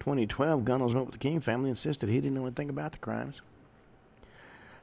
[0.00, 2.98] 2012, Gunnels went with the King family and insisted he didn't know anything about the
[2.98, 3.40] crimes.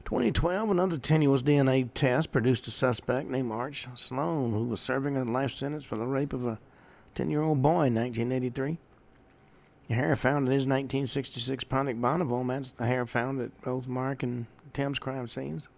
[0.04, 5.24] 2012, another tenuous DNA test produced a suspect named Arch Sloan, who was serving a
[5.24, 6.58] life sentence for the rape of a
[7.14, 8.78] 10 year old boy in 1983.
[9.88, 14.22] The hair found in his 1966 Pontiac Bonneville matched the hair found at both Mark
[14.22, 15.68] and Tim's crime scenes.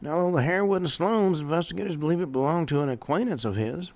[0.00, 3.92] Now, although the Harewood and Sloan's, investigators believe it belonged to an acquaintance of his.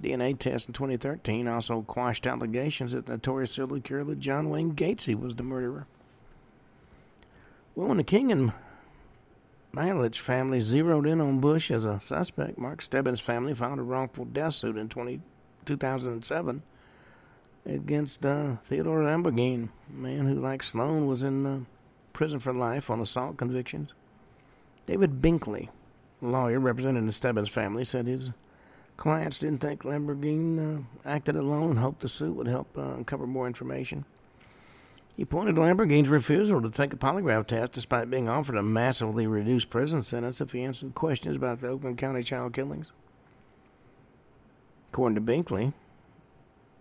[0.00, 5.34] DNA test in 2013 also quashed allegations that notorious serial killer John Wayne Gacy was
[5.34, 5.86] the murderer.
[7.74, 8.52] Well, when the King and
[9.72, 14.24] Mihelich family zeroed in on Busch as a suspect, Mark Stebbins' family filed a wrongful
[14.24, 15.20] death suit in 20,
[15.64, 16.62] 2007
[17.66, 21.60] against uh, Theodore Lamborgine, a man who, like Sloan, was in uh,
[22.12, 23.92] prison for life on assault convictions.
[24.86, 25.68] David Binkley,
[26.20, 28.30] lawyer representing the Stebbins family, said his
[28.96, 33.26] clients didn't think Lamborgine uh, acted alone and hoped the suit would help uh, uncover
[33.26, 34.04] more information.
[35.16, 39.26] He pointed to Lamborgine's refusal to take a polygraph test despite being offered a massively
[39.26, 42.92] reduced prison sentence if he answered questions about the Oakland County child killings.
[44.92, 45.72] According to Binkley,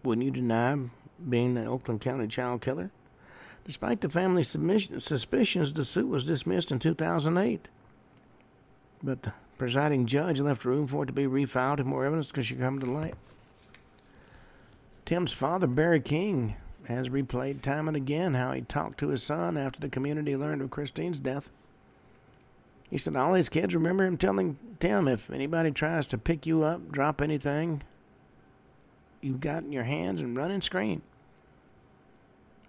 [0.04, 0.78] wouldn't you deny
[1.28, 2.92] being the Oakland County child killer?
[3.64, 7.68] Despite the family's suspicions, the suit was dismissed in 2008.
[9.06, 12.60] But the presiding judge left room for it to be refiled if more evidence could
[12.60, 13.14] come to light.
[15.06, 19.58] Tim's father, Barry King, has replayed time and again how he talked to his son
[19.58, 21.52] after the community learned of Christine's death.
[22.90, 26.64] He said all his kids remember him telling Tim if anybody tries to pick you
[26.64, 27.84] up, drop anything
[29.22, 31.04] you've got in your hands, and run and scream.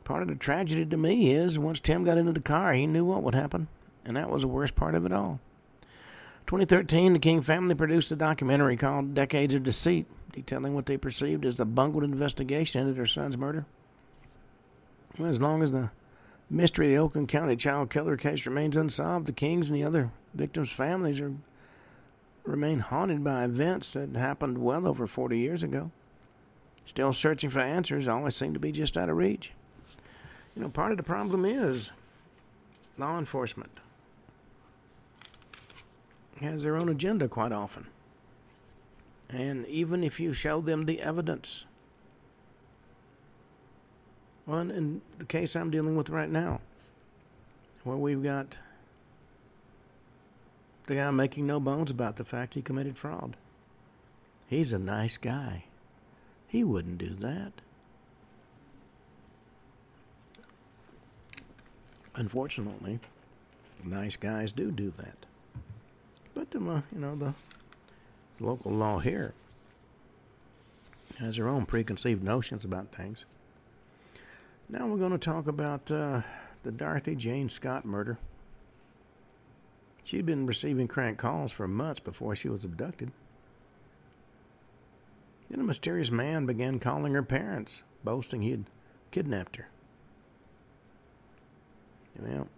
[0.04, 3.06] Part of the tragedy to me is once Tim got into the car, he knew
[3.06, 3.68] what would happen,
[4.04, 5.40] and that was the worst part of it all.
[6.46, 11.44] 2013, the King family produced a documentary called Decades of Deceit, detailing what they perceived
[11.44, 13.66] as the bungled investigation into their son's murder.
[15.18, 15.90] As long as the
[16.48, 20.12] mystery of the Oakland County child killer case remains unsolved, the Kings and the other
[20.34, 21.32] victims' families are
[22.44, 25.90] remain haunted by events that happened well over 40 years ago.
[26.84, 29.50] Still searching for answers always seem to be just out of reach.
[30.54, 31.90] You know, part of the problem is
[32.96, 33.72] law enforcement
[36.40, 37.86] has their own agenda quite often.
[39.28, 41.66] And even if you show them the evidence,
[44.46, 46.60] well, in the case I'm dealing with right now,
[47.82, 48.54] where we've got
[50.86, 53.36] the guy making no bones about the fact he committed fraud.
[54.48, 55.64] He's a nice guy.
[56.46, 57.52] He wouldn't do that.
[62.14, 63.00] Unfortunately,
[63.84, 65.25] nice guys do do that.
[66.36, 67.32] But the, you know the
[68.40, 69.32] local law here
[71.18, 73.24] has their own preconceived notions about things.
[74.68, 76.20] Now we're going to talk about uh,
[76.62, 78.18] the Dorothy Jane Scott murder.
[80.04, 83.12] She'd been receiving crank calls for months before she was abducted.
[85.48, 88.64] Then a mysterious man began calling her parents, boasting he had
[89.10, 89.68] kidnapped her.
[92.20, 92.48] Well,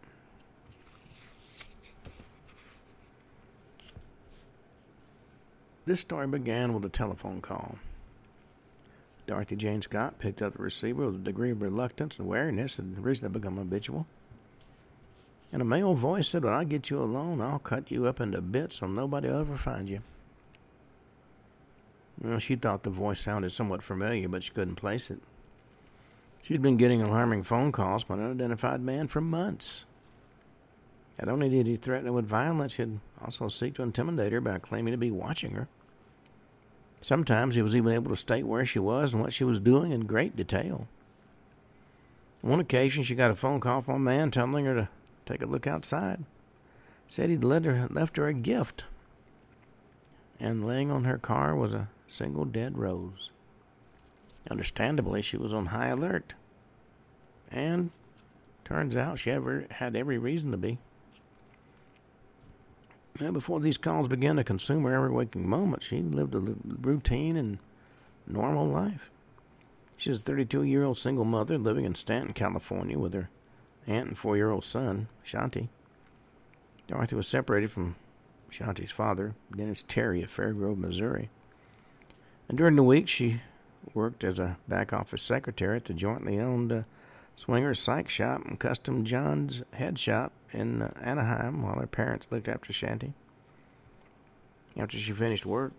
[5.89, 7.79] This story began with a telephone call.
[9.27, 12.85] Dorothy Jane Scott picked up the receiver with a degree of reluctance and wariness that
[12.85, 14.07] had recently become habitual.
[15.51, 18.43] And a male voice said, When I get you alone, I'll cut you up into
[18.43, 20.01] bits so nobody will ever find you.
[22.21, 25.23] Well, she thought the voice sounded somewhat familiar, but she couldn't place it.
[26.43, 29.87] She'd been getting alarming phone calls from an unidentified man for months.
[31.19, 34.59] Not only did he threaten her with violence, he'd also seek to intimidate her by
[34.59, 35.67] claiming to be watching her.
[37.01, 39.93] Sometimes he was even able to state where she was and what she was doing
[39.93, 40.89] in great detail.
[42.43, 44.89] On one occasion, she got a phone call from a man telling her to
[45.27, 46.25] take a look outside.
[47.09, 48.85] Said he'd her, left her a gift.
[50.41, 53.31] And laying on her car was a single dead rose.
[54.51, 56.35] Understandably, she was on high alert.
[57.51, 57.91] And
[58.65, 60.79] turns out she ever had every reason to be.
[63.19, 67.59] Before these calls began to consume her every waking moment, she lived a routine and
[68.27, 69.11] normal life.
[69.97, 73.29] She was a 32 year old single mother living in Stanton, California, with her
[73.89, 75.69] aunt and four year old son, Shanti.
[76.87, 77.97] Dorothy was separated from
[78.51, 81.29] Shanti's father, Dennis Terry of Fairgrove, Missouri.
[82.49, 83.43] And during the week, she
[83.95, 86.83] worked as a back office secretary at the jointly owned uh,
[87.39, 92.49] Swingers Psych Shop and Custom John's Head Shop in uh, Anaheim while her parents looked
[92.49, 93.13] after Shanti
[94.77, 95.73] After she finished work,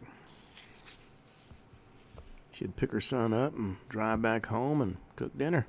[2.53, 5.67] she'd pick her son up and drive back home and cook dinner.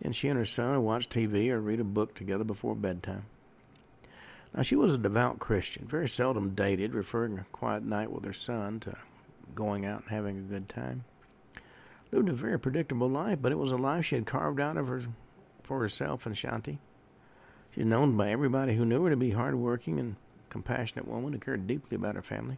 [0.00, 3.24] Then she and her son would watch TV or read a book together before bedtime.
[4.54, 8.32] Now, she was a devout Christian, very seldom dated, referring a quiet night with her
[8.32, 8.96] son to
[9.56, 11.02] going out and having a good time.
[12.10, 14.88] Lived a very predictable life, but it was a life she had carved out of
[14.88, 15.02] her
[15.62, 16.78] for herself and Shanti.
[17.74, 20.16] She was known by everybody who knew her to be a hard-working and
[20.48, 22.56] compassionate woman who cared deeply about her family.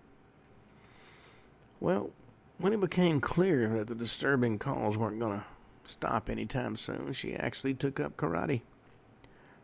[1.81, 2.11] Well,
[2.59, 5.45] when it became clear that the disturbing calls weren't going to
[5.83, 8.61] stop any time soon, she actually took up karate.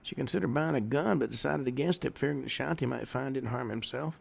[0.02, 3.40] She considered buying a gun, but decided against it, fearing that Shanti might find it
[3.40, 4.18] and harm himself.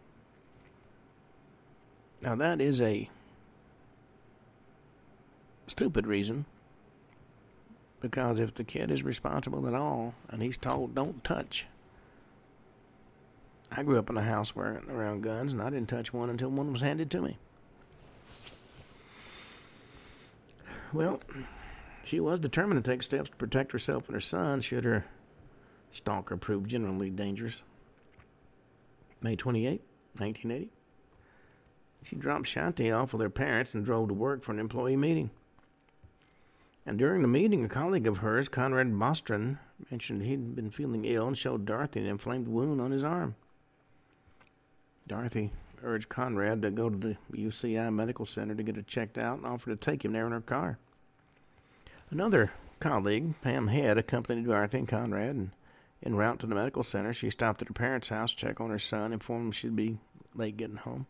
[2.21, 3.10] Now, that is a
[5.67, 6.45] stupid reason.
[8.01, 11.67] Because if the kid is responsible at all and he's told don't touch.
[13.71, 16.49] I grew up in a house where around guns and I didn't touch one until
[16.49, 17.38] one was handed to me.
[20.93, 21.19] Well,
[22.04, 25.06] she was determined to take steps to protect herself and her son should her
[25.91, 27.63] stalker prove generally dangerous.
[29.21, 29.82] May 28,
[30.17, 30.71] 1980.
[32.04, 35.32] She dropped Shanti off with her parents and drove to work for an employee meeting.
[36.86, 39.58] And during the meeting, a colleague of hers, Conrad Bostron,
[39.89, 43.36] mentioned he'd been feeling ill and showed Dorothy an inflamed wound on his arm.
[45.08, 45.52] Dorothy
[45.84, 49.48] urged Conrad to go to the UCI Medical Center to get it checked out and
[49.48, 50.78] offered to take him there in her car.
[52.12, 55.52] Another colleague, Pam Head, accompanied Dorothy and Conrad, and
[56.04, 58.80] en route to the medical center, she stopped at her parents' house, checked on her
[58.80, 59.98] son, informed him she'd be
[60.36, 61.08] late getting home.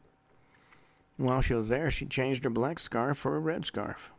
[1.17, 4.11] While she was there, she changed her black scarf for a red scarf.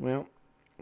[0.00, 0.28] Well,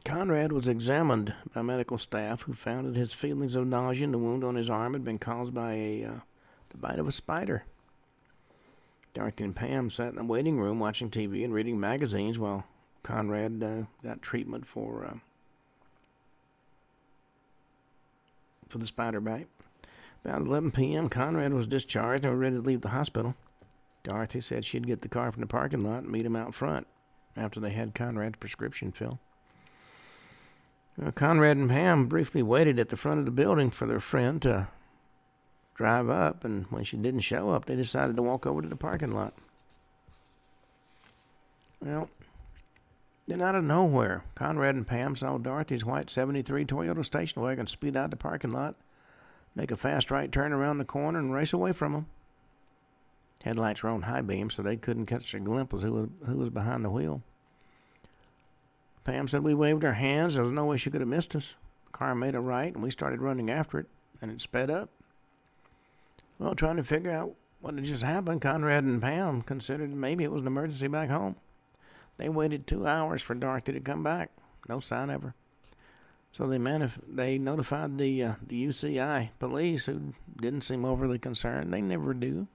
[0.04, 4.18] Conrad was examined by medical staff who found that his feelings of nausea and the
[4.18, 6.20] wound on his arm had been caused by a uh,
[6.68, 7.64] the bite of a spider.
[9.14, 12.64] Dorothy and Pam sat in the waiting room watching TV and reading magazines while
[13.02, 15.16] Conrad uh, got treatment for uh,
[18.68, 19.48] for the spider bite.
[20.24, 23.34] About 11 p.m., Conrad was discharged and was ready to leave the hospital.
[24.04, 26.86] Dorothy said she'd get the car from the parking lot and meet him out front
[27.38, 29.18] after they had Conrad's prescription filled.
[30.96, 34.42] Well, Conrad and Pam briefly waited at the front of the building for their friend
[34.42, 34.68] to
[35.74, 38.76] drive up, and when she didn't show up, they decided to walk over to the
[38.76, 39.32] parking lot.
[41.80, 42.10] Well,
[43.28, 47.96] then out of nowhere, Conrad and Pam saw Dorothy's white 73 Toyota station wagon speed
[47.96, 48.74] out the parking lot,
[49.54, 52.06] make a fast right turn around the corner, and race away from them.
[53.44, 56.36] Headlights were on high beam, so they couldn't catch a glimpse of who was, who
[56.38, 57.22] was behind the wheel.
[59.08, 60.34] Pam said we waved our hands.
[60.34, 61.54] There was no way she could have missed us.
[61.86, 63.86] The car made a right, and we started running after it,
[64.20, 64.90] and it sped up.
[66.38, 70.30] Well, trying to figure out what had just happened, Conrad and Pam considered maybe it
[70.30, 71.36] was an emergency back home.
[72.18, 74.30] They waited two hours for Dorothy to come back.
[74.68, 75.34] No sign of her.
[76.30, 81.72] So they manif- they notified the uh, the UCI police, who didn't seem overly concerned.
[81.72, 82.46] They never do.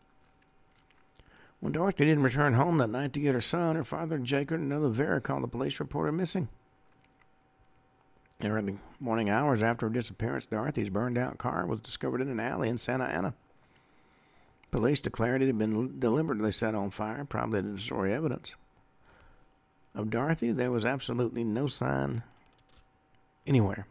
[1.63, 4.69] When Dorothy didn't return home that night to get her son, her father, Jacob, and
[4.69, 6.49] another Vera called the police to report her missing.
[8.41, 12.41] In the morning hours after her disappearance, Dorothy's burned out car was discovered in an
[12.41, 13.33] alley in Santa Ana.
[14.71, 18.55] Police declared it had been deliberately set on fire, probably to destroy evidence.
[19.95, 22.23] Of Dorothy, there was absolutely no sign
[23.47, 23.87] anywhere.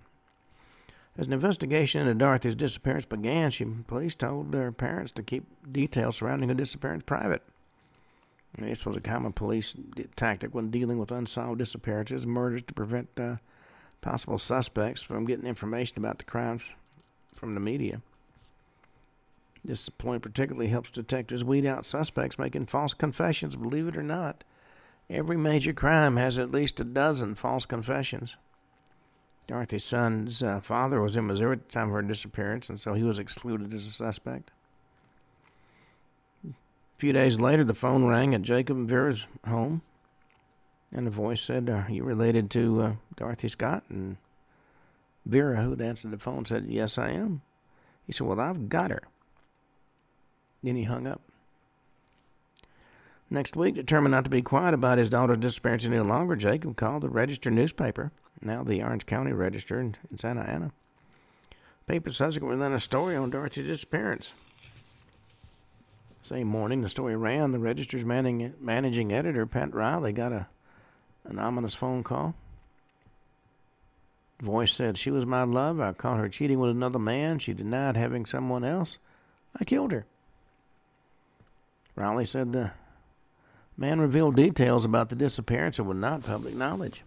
[1.16, 6.16] As an investigation into Dorothy's disappearance began, she, police told their parents to keep details
[6.16, 7.43] surrounding her disappearance private.
[8.59, 9.74] This was a common police
[10.14, 13.36] tactic when dealing with unsolved disappearances murders to prevent uh,
[14.03, 16.70] possible suspects from getting information about the crimes
[17.34, 18.03] from the media.
[19.64, 23.57] This point particularly helps detectives weed out suspects making false confessions.
[23.57, 24.44] Believe it or not,
[25.09, 28.36] every major crime has at least a dozen false confessions.
[29.46, 32.94] Dorothy's son's uh, father was in Missouri at the time of her disappearance, and so
[32.94, 34.50] he was excluded as a suspect.
[37.03, 39.82] A few days later, the phone rang at Jacob Vera's home,
[40.92, 43.82] and the voice said, Are you related to uh, Dorothy Scott?
[43.88, 44.18] And
[45.26, 47.42] Vera, who had answered the phone, said, Yes, I am.
[48.07, 49.03] He said, Well, I've got her.
[50.62, 51.20] Then he hung up.
[53.28, 57.03] Next week, determined not to be quiet about his daughter's disappearance any longer, Jacob called
[57.03, 60.70] the Register newspaper, now the Orange County Register in, in Santa Ana.
[61.50, 64.34] The paper subsequently ran a story on Dorothy's disappearance.
[66.23, 67.51] Same morning, the story ran.
[67.51, 70.47] The Register's managing, managing editor, Pat Riley, got a
[71.25, 72.35] an ominous phone call.
[74.41, 75.81] Voice said, She was my love.
[75.81, 77.39] I caught her cheating with another man.
[77.39, 78.99] She denied having someone else.
[79.59, 80.05] I killed her.
[81.95, 82.73] Riley said the
[83.77, 87.03] man revealed details about the disappearance that were not public knowledge.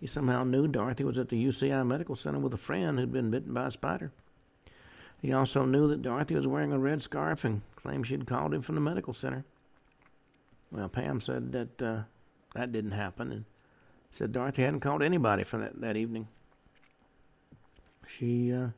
[0.00, 3.30] He somehow knew Dorothy was at the UCI Medical Center with a friend who'd been
[3.30, 4.12] bitten by a spider.
[5.20, 8.62] He also knew that Dorothy was wearing a red scarf and claimed she'd called him
[8.62, 9.44] from the medical center.
[10.70, 12.02] Well, Pam said that uh,
[12.54, 13.44] that didn't happen and
[14.10, 16.28] said Dorothy hadn't called anybody for that, that evening.
[18.06, 18.68] She uh,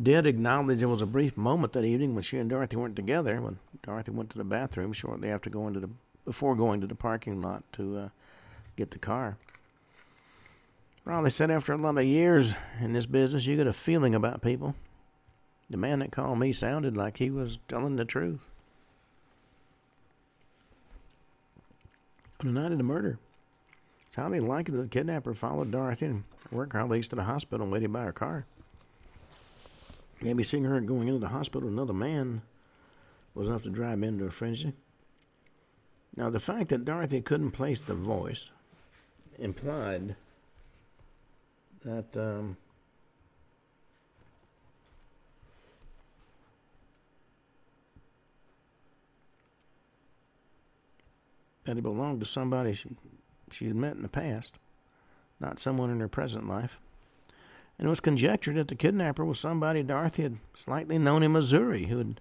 [0.00, 3.40] did acknowledge there was a brief moment that evening when she and Dorothy weren't together.
[3.40, 5.90] When Dorothy went to the bathroom shortly after going to the
[6.24, 8.08] before going to the parking lot to uh,
[8.76, 9.36] get the car.
[11.04, 14.40] Riley said after a lot of years in this business, you get a feeling about
[14.40, 14.74] people.
[15.70, 18.48] The man that called me sounded like he was telling the truth.
[22.40, 23.18] On the night of the murder,
[24.06, 27.72] it's highly likely that the kidnapper followed Dorothy and work colleagues to the hospital and
[27.72, 28.46] waited by her car.
[30.20, 32.42] Maybe seeing her going into the hospital with another man
[33.34, 34.74] was enough to drive him into a frenzy.
[36.16, 38.50] Now, the fact that Dorothy couldn't place the voice
[39.38, 40.14] implied
[41.84, 42.56] that um,
[51.64, 52.90] that he belonged to somebody she,
[53.50, 54.58] she had met in the past,
[55.40, 56.78] not someone in her present life
[57.78, 61.86] and it was conjectured that the kidnapper was somebody Dorothy had slightly known in Missouri
[61.86, 62.20] who had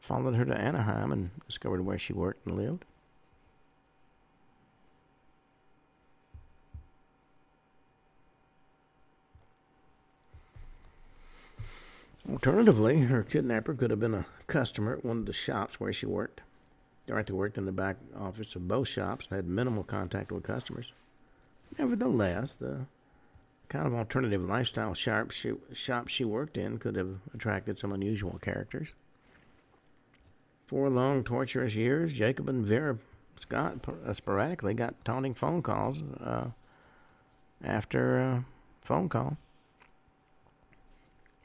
[0.00, 2.84] followed her to Anaheim and discovered where she worked and lived.
[12.28, 16.06] Alternatively, her kidnapper could have been a customer at one of the shops where she
[16.06, 16.40] worked.
[17.06, 20.92] Dorothy worked in the back office of both shops and had minimal contact with customers.
[21.78, 22.86] Nevertheless, the
[23.68, 28.38] kind of alternative lifestyle shop she, shop she worked in could have attracted some unusual
[28.40, 28.94] characters.
[30.66, 32.98] For long, torturous years, Jacob and Vera
[33.36, 36.46] Scott uh, sporadically got taunting phone calls uh,
[37.62, 38.40] after uh,
[38.82, 39.36] phone call.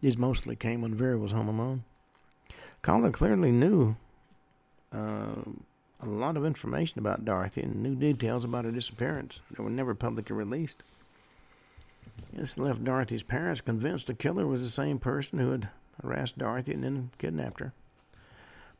[0.02, 1.84] These mostly came when Vera was home alone.
[2.82, 3.96] Caller clearly knew
[4.94, 5.42] uh,
[6.02, 9.94] a lot of information about Dorothy and new details about her disappearance that were never
[9.94, 10.84] publicly released.
[12.34, 15.70] This left Dorothy's parents convinced the killer was the same person who had
[16.02, 17.74] harassed Dorothy and then kidnapped her.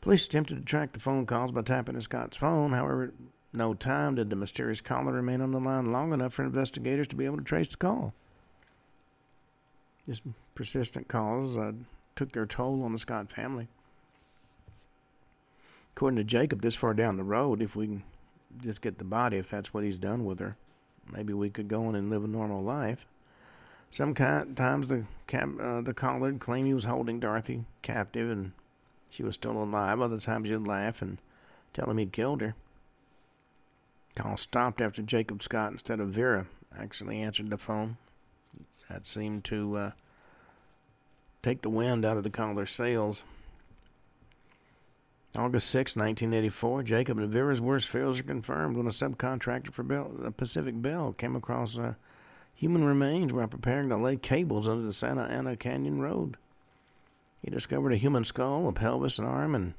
[0.02, 2.72] Police attempted to track the phone calls by tapping in Scott's phone.
[2.72, 3.14] However,
[3.54, 7.16] no time did the mysterious caller remain on the line long enough for investigators to
[7.16, 8.14] be able to trace the call.
[10.08, 10.22] This
[10.56, 11.74] persistent calls uh,
[12.16, 13.68] took their toll on the Scott family.
[15.96, 18.04] According to Jacob, this far down the road, if we can
[18.62, 20.56] just get the body, if that's what he's done with her,
[21.12, 23.06] maybe we could go on and live a normal life.
[23.92, 28.54] Sometimes the uh, the caller claimed he was holding Dorothy captive and
[29.10, 30.00] she was still alive.
[30.00, 31.18] Other times he'd laugh and
[31.74, 32.56] tell him he'd killed her.
[34.16, 37.98] Call stopped after Jacob Scott instead of Vera actually answered the phone.
[38.90, 39.92] That seemed to uh,
[41.42, 43.24] take the wind out of the caller's sails.
[45.36, 50.12] August 6, 1984, Jacob and Vera's worst fears are confirmed when a subcontractor for Bell,
[50.26, 51.96] uh, Pacific Bell came across a
[52.54, 56.36] human remains while preparing to lay cables under the Santa Ana Canyon Road.
[57.42, 59.74] He discovered a human skull, a pelvis, an arm, and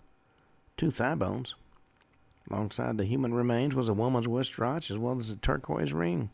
[0.78, 1.54] two thigh bones.
[2.50, 6.30] Alongside the human remains was a woman's watch as well as a turquoise ring.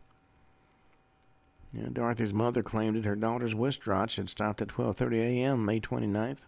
[1.93, 5.65] Dorothy's mother claimed that her daughter's watch had stopped at 12:30 a.m.
[5.67, 6.45] May 29th,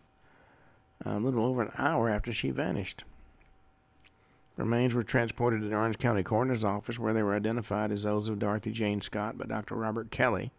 [1.04, 3.04] a little over an hour after she vanished.
[4.56, 8.28] Remains were transported to the Orange County Coroner's Office, where they were identified as those
[8.28, 9.74] of Dorothy Jane Scott by Dr.
[9.74, 10.52] Robert Kelly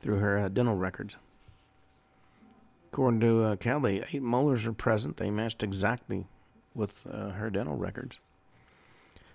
[0.00, 1.16] through her uh, dental records.
[2.90, 5.18] According to uh, Kelly, eight molars are present.
[5.18, 6.26] They matched exactly
[6.74, 8.18] with uh, her dental records.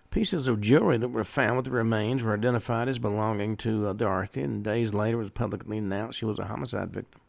[0.10, 3.94] Pieces of jewelry that were found with the remains were identified as belonging to uh,
[3.94, 7.22] Dorothy, and days later it was publicly announced she was a homicide victim.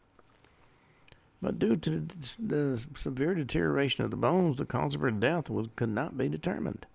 [1.41, 2.07] But due to
[2.39, 6.27] the severe deterioration of the bones, the cause of her death was, could not be
[6.27, 6.87] determined.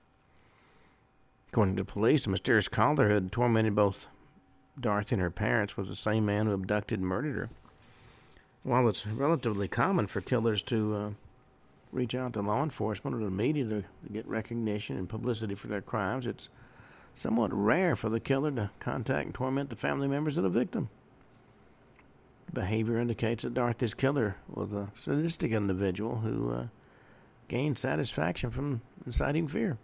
[1.51, 4.09] According to police, the mysterious caller who had tormented both
[4.81, 7.51] Dorothy and her parents was the same man who abducted and murdered her.
[8.63, 11.11] While it's relatively common for killers to uh,
[11.93, 15.69] reach out to law enforcement or the media to, to get recognition and publicity for
[15.69, 16.49] their crimes, it's
[17.15, 20.89] somewhat rare for the killer to contact and torment the family members of the victim.
[22.53, 26.67] Behavior indicates that Dorothy's killer was a sadistic individual who uh,
[27.49, 29.79] gained satisfaction from inciting fear.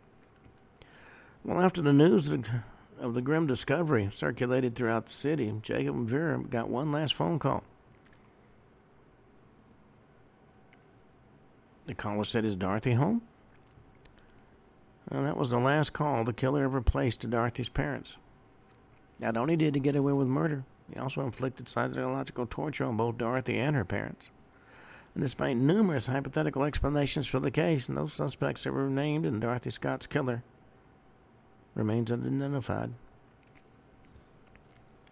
[1.44, 2.30] Well, after the news
[3.00, 7.38] of the grim discovery circulated throughout the city, Jacob and Vera got one last phone
[7.38, 7.64] call.
[11.86, 13.22] The caller said, Is Dorothy home?
[15.10, 18.18] And that was the last call the killer ever placed to Dorothy's parents.
[19.18, 23.18] Not only did he get away with murder, he also inflicted psychological torture on both
[23.18, 24.30] Dorothy and her parents.
[25.14, 29.70] And despite numerous hypothetical explanations for the case, no suspects that were named in Dorothy
[29.70, 30.43] Scott's killer
[31.74, 32.93] remains unidentified.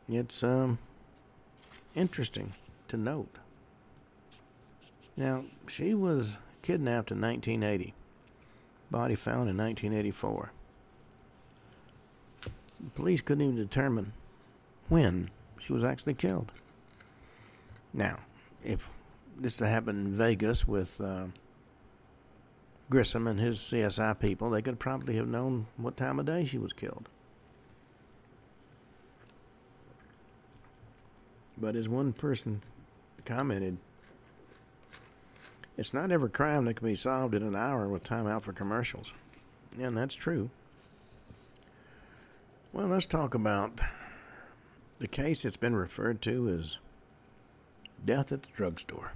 [0.09, 0.79] It's um,
[1.95, 2.55] interesting
[2.89, 3.39] to note.
[5.16, 7.95] Now, she was kidnapped in 1980.
[8.91, 10.53] Body found in 1984.
[12.43, 14.12] The police couldn't even determine
[14.89, 16.52] when she was actually killed.
[17.92, 18.18] Now,
[18.64, 18.88] if
[19.38, 21.26] this had happened in Vegas with uh,
[22.90, 26.59] Grissom and his CSI people, they could probably have known what time of day she
[26.59, 27.09] was killed.
[31.59, 32.62] But as one person
[33.24, 33.78] commented,
[35.76, 38.52] it's not every crime that can be solved in an hour with time out for
[38.52, 39.14] commercials.
[39.78, 40.50] And that's true.
[42.72, 43.80] Well, let's talk about
[44.99, 46.78] the case that's been referred to as
[48.05, 49.12] death at the drugstore.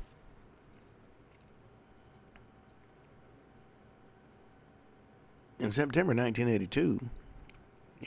[5.59, 7.01] In September 1982,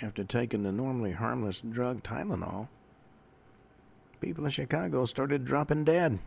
[0.02, 2.68] after taking the normally harmless drug Tylenol,
[4.20, 6.18] people in Chicago started dropping dead.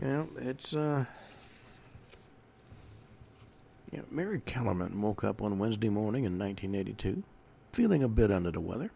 [0.00, 1.06] Yeah, it's uh.
[3.92, 7.22] Yeah, Mary Kellerman woke up one Wednesday morning in 1982,
[7.74, 8.90] feeling a bit under the weather.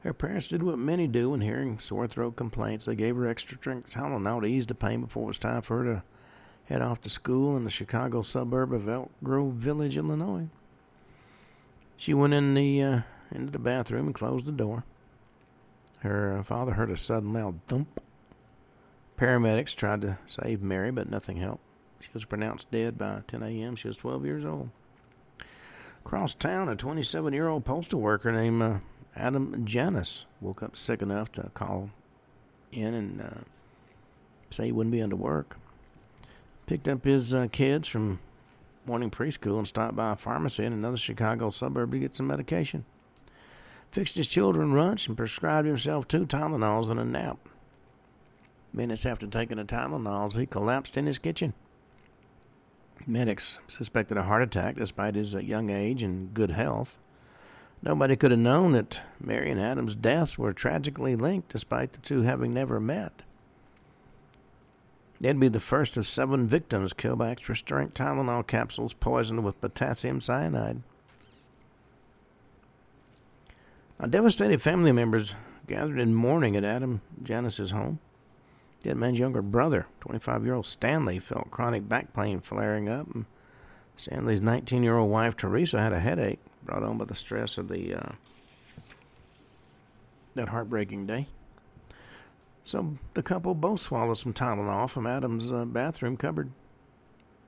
[0.00, 2.84] Her parents did what many do when hearing sore throat complaints.
[2.84, 5.78] They gave her extra strength Tylenol to ease the pain before it was time for
[5.78, 6.02] her to
[6.64, 10.48] head off to school in the Chicago suburb of Elk Grove Village, Illinois.
[11.96, 13.00] She went in the uh,
[13.32, 14.84] into the bathroom and closed the door.
[16.00, 18.00] Her uh, father heard a sudden loud thump
[19.18, 21.64] Paramedics tried to save Mary, but nothing helped.
[22.00, 23.74] She was pronounced dead by 10 a.m.
[23.74, 24.70] She was 12 years old.
[26.08, 28.78] Across town, a 27 year old postal worker named uh,
[29.14, 31.90] Adam Janus woke up sick enough to call
[32.72, 33.40] in and uh,
[34.48, 35.58] say he wouldn't be able to work.
[36.64, 38.20] Picked up his uh, kids from
[38.86, 42.86] morning preschool and stopped by a pharmacy in another Chicago suburb to get some medication.
[43.90, 47.36] Fixed his children lunch and prescribed himself two Tylenols and a nap.
[48.72, 51.52] Minutes after taking the Tylenols, he collapsed in his kitchen.
[53.06, 56.98] Medics suspected a heart attack despite his uh, young age and good health.
[57.82, 62.22] Nobody could have known that Mary and Adam's deaths were tragically linked despite the two
[62.22, 63.22] having never met.
[65.20, 69.60] They'd be the first of seven victims killed by extra strength Tylenol capsules poisoned with
[69.60, 70.82] potassium cyanide.
[73.98, 75.34] Now, devastated family members
[75.66, 77.98] gathered in mourning at Adam Janus's home.
[78.82, 83.12] Dead man's younger brother, 25 year old Stanley, felt chronic back pain flaring up.
[83.12, 83.26] And
[83.96, 87.68] Stanley's 19 year old wife, Teresa, had a headache brought on by the stress of
[87.68, 88.12] the uh,
[90.34, 91.26] that heartbreaking day.
[92.62, 96.50] So the couple both swallowed some Tylenol from Adam's uh, bathroom cupboard.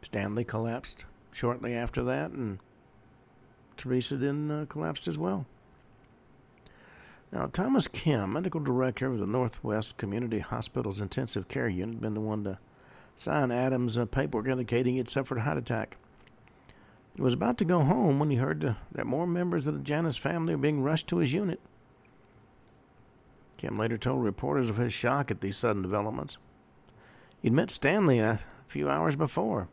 [0.02, 2.58] Stanley collapsed shortly after that, and
[3.76, 5.46] Teresa then uh, collapsed as well.
[7.32, 12.14] Now, Thomas Kim, medical director of the Northwest Community Hospital's intensive care unit, had been
[12.14, 12.58] the one to
[13.14, 15.96] sign Adams' uh, paperwork indicating he'd suffered a heart attack.
[17.14, 20.16] He was about to go home when he heard that more members of the Janus
[20.16, 21.60] family were being rushed to his unit.
[23.58, 26.38] Kim later told reporters of his shock at these sudden developments.
[27.42, 29.68] He'd met Stanley a few hours before.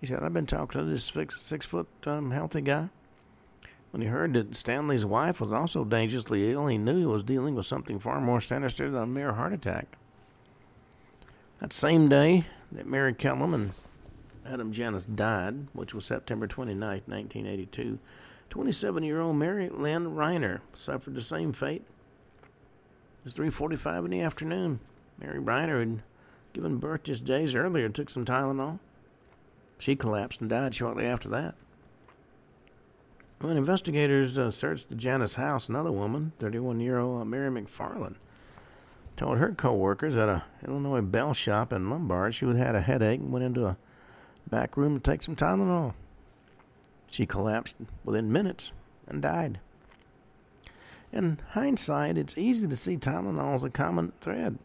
[0.00, 2.90] He said, I've been talking to this six, six foot um, healthy guy.
[3.94, 7.54] When he heard that Stanley's wife was also dangerously ill, he knew he was dealing
[7.54, 9.96] with something far more sinister than a mere heart attack.
[11.60, 12.42] That same day
[12.72, 13.70] that Mary Kellum and
[14.44, 18.00] Adam Janus died, which was September 29, 1982,
[18.50, 21.84] 27 year old Mary Lynn Reiner suffered the same fate.
[23.20, 24.80] It was 3.45 in the afternoon.
[25.20, 26.02] Mary Reiner had
[26.52, 28.80] given birth just days earlier and took some Tylenol.
[29.78, 31.54] She collapsed and died shortly after that.
[33.40, 38.16] When investigators uh, searched the Janus house, another woman, 31 year old uh, Mary McFarland,
[39.16, 43.20] told her co workers at a Illinois bell shop in Lombard she had a headache
[43.20, 43.76] and went into a
[44.48, 45.94] back room to take some Tylenol.
[47.08, 48.72] She collapsed within minutes
[49.06, 49.60] and died.
[51.12, 54.58] In hindsight, it's easy to see Tylenol as a common thread.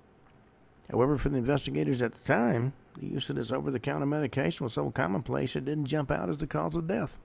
[0.90, 4.64] However, for the investigators at the time, the use of this over the counter medication
[4.64, 7.20] was so commonplace it didn't jump out as the cause of death.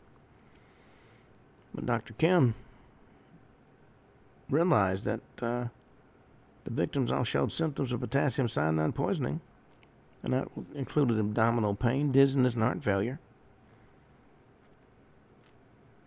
[1.75, 2.15] But Dr.
[2.15, 2.55] Kim
[4.49, 5.67] realized that uh,
[6.65, 9.41] the victims all showed symptoms of potassium cyanide poisoning,
[10.23, 13.19] and that included abdominal pain, dizziness, and heart failure.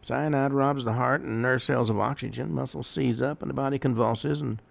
[0.01, 3.77] Cyanide robs the heart and nerve cells of oxygen, muscles seize up, and the body
[3.77, 4.61] convulses, and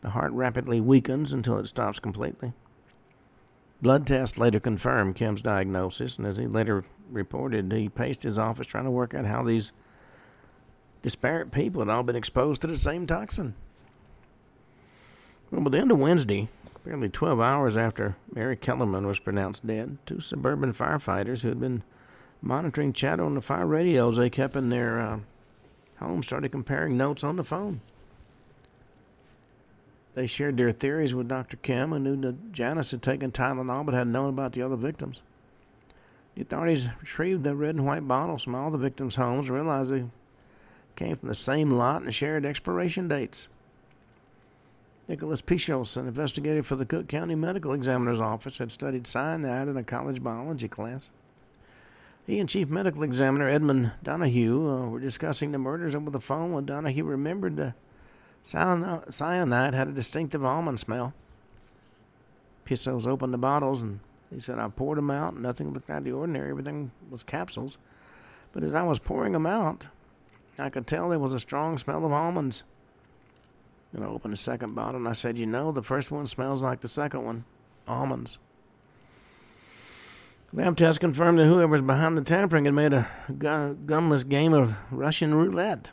[0.00, 2.54] the heart rapidly weakens until it stops completely.
[3.82, 8.66] Blood tests later confirmed Kim's diagnosis, and as he later reported, he paced his office
[8.66, 9.72] trying to work out how these
[11.02, 13.54] disparate people had all been exposed to the same toxin.
[15.50, 16.48] Well, by the end of Wednesday,
[16.84, 21.82] barely 12 hours after Mary Kellerman was pronounced dead, two suburban firefighters who had been
[22.42, 25.18] monitoring chatter on the fire radios they kept in their uh,
[25.98, 27.80] home started comparing notes on the phone.
[30.14, 31.56] They shared their theories with Dr.
[31.58, 35.22] Kim and knew that Janus had taken Tylenol but hadn't known about the other victims.
[36.34, 39.92] The authorities retrieved the red and white bottles from all the victims' homes and realized
[39.92, 40.04] they
[41.00, 43.48] came from the same lot and shared expiration dates.
[45.08, 49.78] Nicholas Pishos, an investigator for the Cook County Medical Examiner's Office, had studied cyanide in
[49.78, 51.10] a college biology class.
[52.26, 56.52] He and Chief Medical Examiner Edmund Donoghue uh, were discussing the murders over the phone
[56.52, 57.74] when Donoghue remembered the
[58.42, 61.14] cyanide had a distinctive almond smell.
[62.66, 65.34] Pishos opened the bottles and he said, I poured them out.
[65.34, 66.50] Nothing looked out of the ordinary.
[66.50, 67.78] Everything was capsules.
[68.52, 69.86] But as I was pouring them out,
[70.60, 72.62] I could tell there was a strong smell of almonds.
[73.92, 76.62] And I opened the second bottle and I said, You know, the first one smells
[76.62, 77.44] like the second one
[77.88, 78.38] almonds.
[80.52, 84.74] Lab tests confirmed that whoever was behind the tampering had made a gunless game of
[84.90, 85.92] Russian roulette.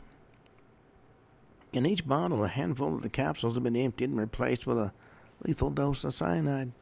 [1.72, 4.92] In each bottle, a handful of the capsules had been emptied and replaced with a
[5.44, 6.72] lethal dose of cyanide.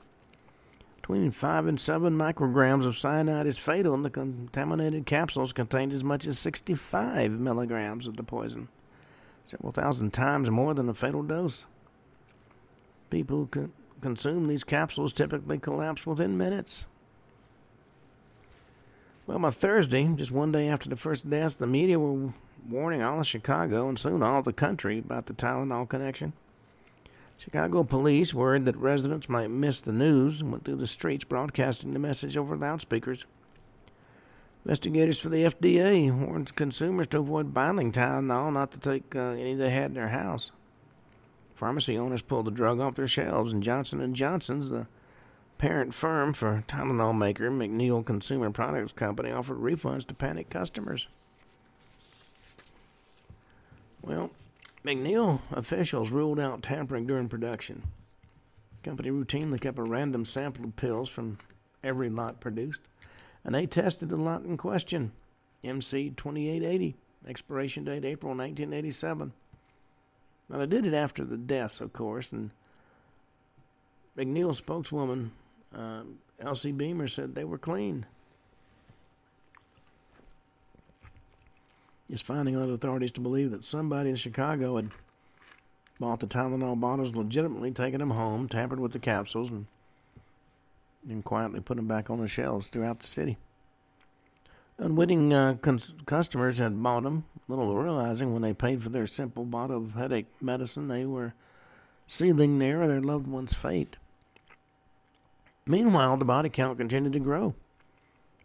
[1.07, 6.03] Between 5 and 7 micrograms of cyanide is fatal, and the contaminated capsules contained as
[6.03, 8.67] much as 65 milligrams of the poison,
[9.45, 11.67] several thousand times more than the fatal dose.
[13.09, 16.87] People who con- consume these capsules typically collapse within minutes.
[19.29, 22.33] Well, by Thursday, just one day after the first deaths, the media were
[22.69, 26.33] warning all of Chicago and soon all the country about the Tylenol connection.
[27.39, 31.93] Chicago police, worried that residents might miss the news, and went through the streets broadcasting
[31.93, 33.25] the message over loudspeakers.
[34.65, 39.55] Investigators for the FDA warned consumers to avoid buying Tylenol, not to take uh, any
[39.55, 40.51] they had in their house.
[41.55, 44.89] Pharmacy owners pulled the drug off their shelves, and Johnson & Johnson's, the
[45.59, 51.09] parent firm for Tylenol maker McNeil Consumer Products Company offered refunds to panicked customers.
[54.03, 54.31] Well,
[54.87, 57.83] McNeil officials ruled out tampering during production.
[58.77, 61.39] The company routinely kept a random sample of pills from
[61.83, 62.83] every lot produced,
[63.45, 65.11] and they tested the lot in question,
[65.65, 66.95] MC 2880,
[67.27, 69.33] expiration date April 1987.
[70.49, 72.53] Now, they did it after the deaths, of course, and
[74.17, 75.33] McNeil spokeswoman
[75.75, 76.03] uh,
[76.39, 78.07] Elsie Beamer said they were clean.
[82.09, 84.91] Is finding led authorities to believe that somebody in Chicago had
[85.99, 89.67] bought the Tylenol bottles legitimately, taken them home, tampered with the capsules, and
[91.03, 93.37] then quietly put them back on the shelves throughout the city.
[94.79, 99.45] Unwitting uh, cons- customers had bought them, little realizing when they paid for their simple
[99.45, 101.33] bottle of headache medicine, they were
[102.07, 103.97] sealing their or their loved one's fate.
[105.67, 107.55] Meanwhile, the body count continued to grow.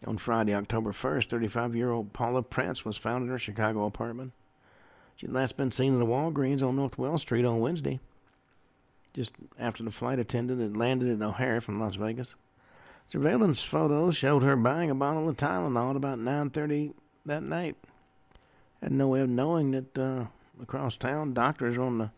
[0.05, 4.33] On Friday, October 1st, 35 year old Paula Prince was found in her Chicago apartment.
[5.15, 7.99] She'd last been seen in the Walgreens on North Wells Street on Wednesday,
[9.13, 12.33] just after the flight attendant had landed at O'Hare from Las Vegas.
[13.07, 16.93] Surveillance photos showed her buying a bottle of Tylenol at about 9.30
[17.25, 17.75] that night.
[18.81, 20.25] Had no way of knowing that uh,
[20.59, 22.11] across town, doctors were on the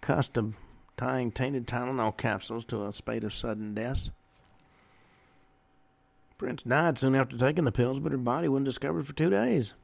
[0.00, 0.54] cusp of
[0.96, 4.10] tying tainted Tylenol capsules to a spate of sudden deaths.
[6.38, 9.74] Prince died soon after taking the pills, but her body wasn't discovered for two days.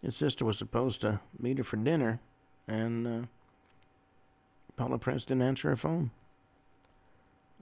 [0.00, 2.20] His sister was supposed to meet her for dinner,
[2.68, 3.26] and uh,
[4.76, 6.12] Paula Prince didn't answer her phone.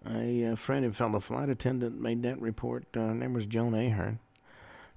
[0.07, 2.85] A uh, friend and fellow flight attendant made that report.
[2.95, 4.19] Uh, her name was Joan Ahern.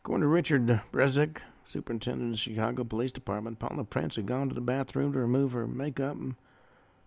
[0.03, 4.55] According to Richard Brzeczek, superintendent of the Chicago Police Department, Paula Prince had gone to
[4.55, 6.35] the bathroom to remove her makeup and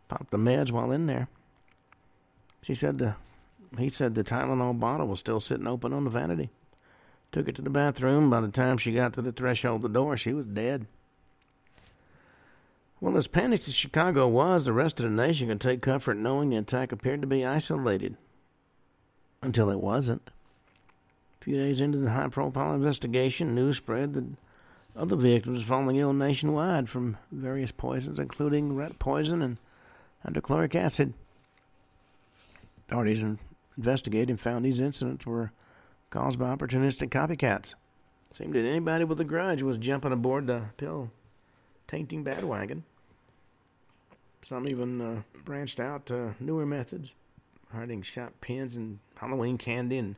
[0.09, 1.29] popped the meds while in there.
[2.63, 3.17] She said the
[3.79, 6.51] he said the Tylenol bottle was still sitting open on the vanity.
[7.31, 8.29] Took it to the bathroom.
[8.29, 10.87] By the time she got to the threshold of the door, she was dead.
[13.01, 16.51] Well, as panicked as Chicago was, the rest of the nation could take comfort knowing
[16.51, 18.17] the attack appeared to be isolated.
[19.43, 20.31] Until it wasn't.
[21.41, 24.27] A few days into the high profile investigation, news spread that
[24.95, 29.57] other victims were falling ill nationwide from various poisons, including rat poison and
[30.23, 31.15] hydrochloric acid.
[32.87, 33.25] Authorities
[33.77, 35.53] investigated and found these incidents were
[36.11, 37.75] caused by opportunistic copycats.
[38.31, 41.11] Seemed that anybody with a grudge was jumping aboard the pill
[41.87, 42.85] tainting bad wagon.
[44.41, 47.15] Some even uh, branched out to newer methods,
[47.73, 50.17] hiding shot pins and Halloween candy, and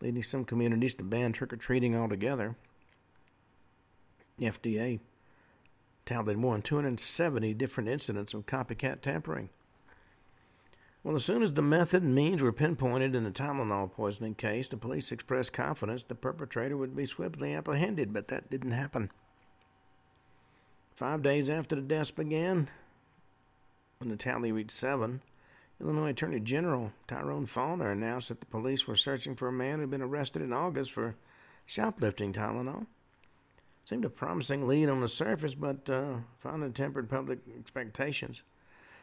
[0.00, 2.56] leading some communities to ban trick or treating altogether.
[4.38, 5.00] The FDA
[6.04, 9.50] tallied more than 270 different incidents of copycat tampering.
[11.04, 14.68] Well, as soon as the method and means were pinpointed in the Tylenol poisoning case,
[14.68, 19.10] the police expressed confidence the perpetrator would be swiftly apprehended, but that didn't happen.
[20.94, 22.68] Five days after the deaths began,
[23.98, 25.22] when the tally reached seven,
[25.80, 29.80] Illinois Attorney General Tyrone Fahner announced that the police were searching for a man who
[29.80, 31.16] had been arrested in August for
[31.66, 32.86] shoplifting Tylenol.
[33.84, 38.42] Seemed a promising lead on the surface, but uh, found tempered public expectations.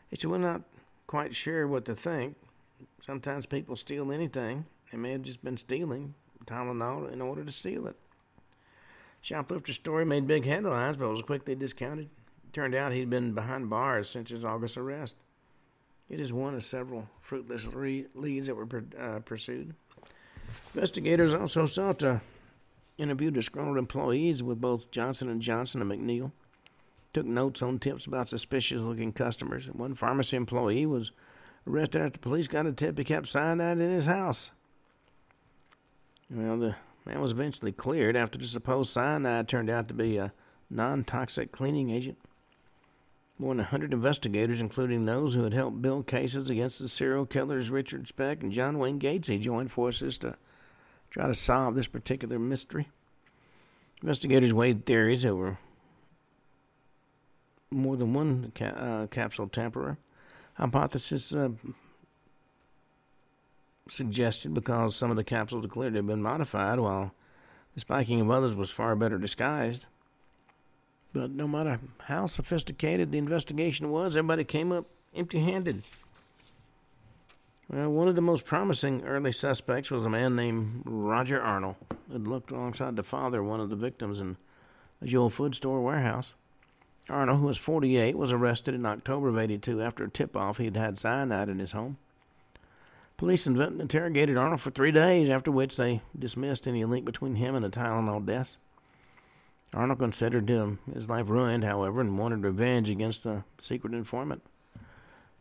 [0.10, 0.62] He said, We're not
[1.10, 2.36] quite sure what to think.
[3.01, 4.68] Sometimes people steal anything.
[4.91, 6.14] They may have just been stealing
[6.45, 7.95] Tylenol in order to steal it.
[9.20, 12.10] Shoplifter's story made big headlines, but was quickly discounted.
[12.43, 15.16] It turned out he'd been behind bars since his August arrest.
[16.10, 17.68] It is one of several fruitless
[18.14, 18.68] leads that were
[18.99, 19.74] uh, pursued.
[20.76, 22.22] Investigators also sought to
[22.99, 26.32] interview disgruntled employees with both Johnson and Johnson and McNeil
[27.14, 29.68] took notes on tips about suspicious looking customers.
[29.68, 31.12] and One pharmacy employee was
[31.68, 34.51] arrested after police got a tip he kept cyanide in his house.
[36.30, 40.34] Well, the man was eventually cleared after the supposed cyanide turned out to be a
[40.70, 42.18] non toxic cleaning agent.
[43.39, 47.26] More than a hundred investigators, including those who had helped build cases against the serial
[47.26, 50.36] killers Richard Speck and John Wayne Gates, Gacy, joined forces to
[51.10, 52.89] try to solve this particular mystery.
[54.01, 55.57] Investigators weighed theories that were
[57.72, 59.97] more than one ca- uh, capsule tamperer.
[60.55, 61.49] Hypothesis uh,
[63.88, 67.11] suggested because some of the capsules declared have been modified, while
[67.74, 69.86] the spiking of others was far better disguised.
[71.13, 75.82] But no matter how sophisticated the investigation was, everybody came up empty handed.
[77.67, 81.76] Well, one of the most promising early suspects was a man named Roger Arnold,
[82.07, 84.38] who had looked alongside the father of one of the victims in
[85.01, 86.34] a Jewel Food store warehouse.
[87.10, 90.66] Arnold, who was 48, was arrested in October of 82 after a tip off he
[90.66, 91.97] had had cyanide in his home.
[93.18, 97.66] Police interrogated Arnold for three days, after which they dismissed any link between him and
[97.66, 98.57] the Tylenol deaths.
[99.74, 104.41] Arnold considered him, his life ruined, however, and wanted revenge against the secret informant.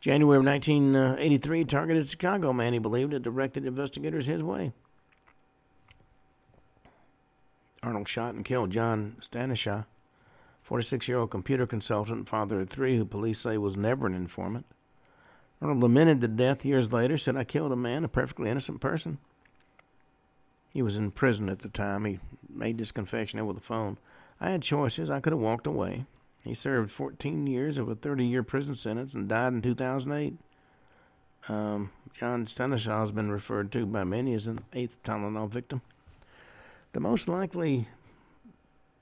[0.01, 4.73] January of 1983 targeted Chicago man he believed had directed investigators his way.
[7.83, 9.87] Arnold shot and killed John Stanisha
[10.69, 14.66] 46 year old computer consultant, father of three, who police say was never an informant.
[15.62, 19.16] Arnold lamented the death years later, said, I killed a man, a perfectly innocent person.
[20.71, 22.05] He was in prison at the time.
[22.05, 23.97] He made this confession over the phone.
[24.43, 25.09] I had choices.
[25.09, 26.05] I could have walked away.
[26.45, 30.37] He served 14 years of a 30 year prison sentence and died in 2008.
[31.49, 35.81] Um, John Stanisha has been referred to by many as an eighth Tylenol victim.
[36.93, 37.89] The most likely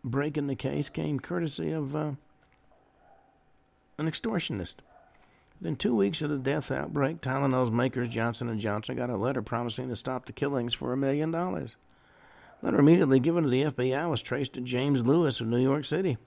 [0.06, 2.12] break in the case came courtesy of uh,
[3.98, 4.76] an extortionist.
[5.60, 9.42] Within two weeks of the death outbreak, Tylenol's makers Johnson and Johnson got a letter
[9.42, 11.76] promising to stop the killings for a million dollars.
[12.60, 15.84] The letter immediately given to the FBI was traced to James Lewis of New York
[15.84, 16.18] City.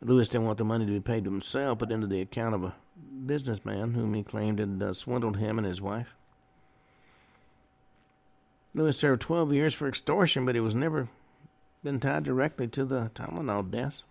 [0.00, 2.64] Lewis didn't want the money to be paid to himself, but into the account of
[2.64, 2.74] a
[3.26, 6.14] businessman whom he claimed had uh, swindled him and his wife.
[8.74, 11.08] Lewis served 12 years for extortion, but he was never
[11.82, 14.04] been tied directly to the Tylenol deaths.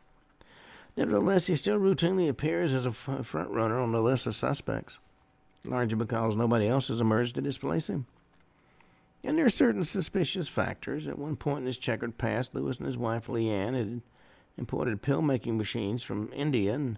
[0.95, 4.99] Nevertheless, he still routinely appears as a front runner on the list of suspects,
[5.65, 8.07] largely because nobody else has emerged to displace him.
[9.23, 11.07] And there are certain suspicious factors.
[11.07, 14.01] At one point in his checkered past, Lewis and his wife Leanne had
[14.57, 16.97] imported pill making machines from India, and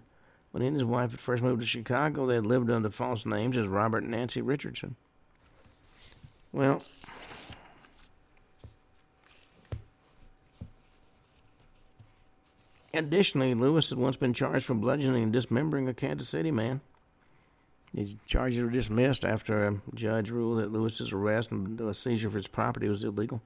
[0.52, 3.26] when he and his wife had first moved to Chicago, they had lived under false
[3.26, 4.96] names as Robert and Nancy Richardson.
[6.52, 6.82] Well,
[12.92, 16.80] additionally, Lewis had once been charged for bludgeoning and dismembering a Kansas City man.
[17.92, 22.34] These charges were dismissed after a judge ruled that Lewis's arrest and the seizure of
[22.34, 23.42] his property was illegal.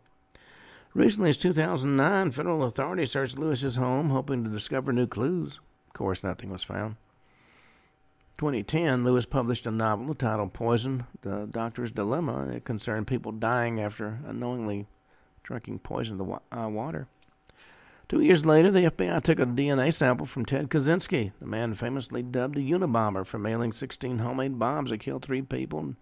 [0.93, 5.59] Recently, as 2009, federal authorities searched Lewis's home, hoping to discover new clues.
[5.89, 6.97] Of course, nothing was found.
[8.39, 12.49] 2010, Lewis published a novel titled Poison, The Doctor's Dilemma.
[12.49, 14.87] It concerned people dying after unknowingly
[15.43, 17.07] drinking poisoned uh, water.
[18.09, 22.23] Two years later, the FBI took a DNA sample from Ted Kaczynski, the man famously
[22.23, 25.97] dubbed the Unabomber for mailing 16 homemade bombs that killed three people and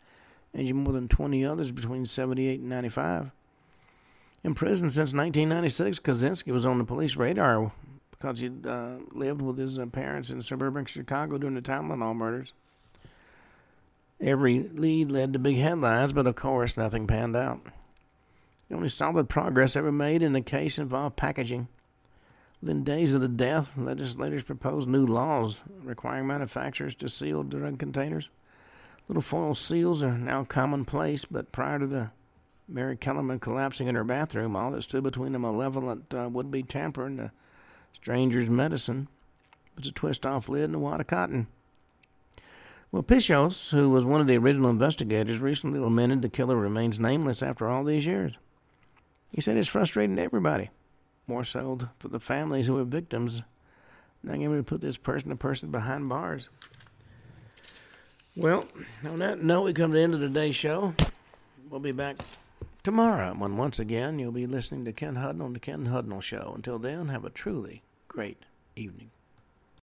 [0.53, 3.30] injured more than 20 others between 78 and 95.
[4.44, 7.70] In prison since 1996, Kaczynski was on the police radar
[8.11, 12.53] because he uh, lived with his uh, parents in suburban Chicago during the Tylenol murders.
[14.20, 17.61] Every lead led to big headlines, but of course, nothing panned out.
[18.68, 21.68] The only solid progress ever made in the case involved packaging.
[22.62, 28.30] Within days of the death, legislators proposed new laws requiring manufacturers to seal drug containers.
[29.08, 32.10] Little foil seals are now commonplace, but prior to the
[32.68, 36.62] Mary Kellerman collapsing in her bathroom, all that stood between a malevolent uh, would be
[36.62, 37.32] tamper and a
[37.92, 39.08] stranger's medicine
[39.76, 41.48] was a twist off lid and a wad of cotton.
[42.92, 47.42] Well, Pishos, who was one of the original investigators, recently lamented the killer remains nameless
[47.42, 48.34] after all these years.
[49.32, 50.70] He said it's frustrating to everybody,
[51.27, 53.43] more so for the families who were victims,
[54.23, 56.49] not able to put this person to person behind bars.
[58.37, 58.66] Well,
[59.05, 60.95] on that note, we come to the end of today's show.
[61.68, 62.16] We'll be back
[62.83, 66.53] tomorrow when once again you'll be listening to Ken Hudnall on the Ken Hudnall Show.
[66.55, 68.39] Until then, have a truly great
[68.77, 69.11] evening.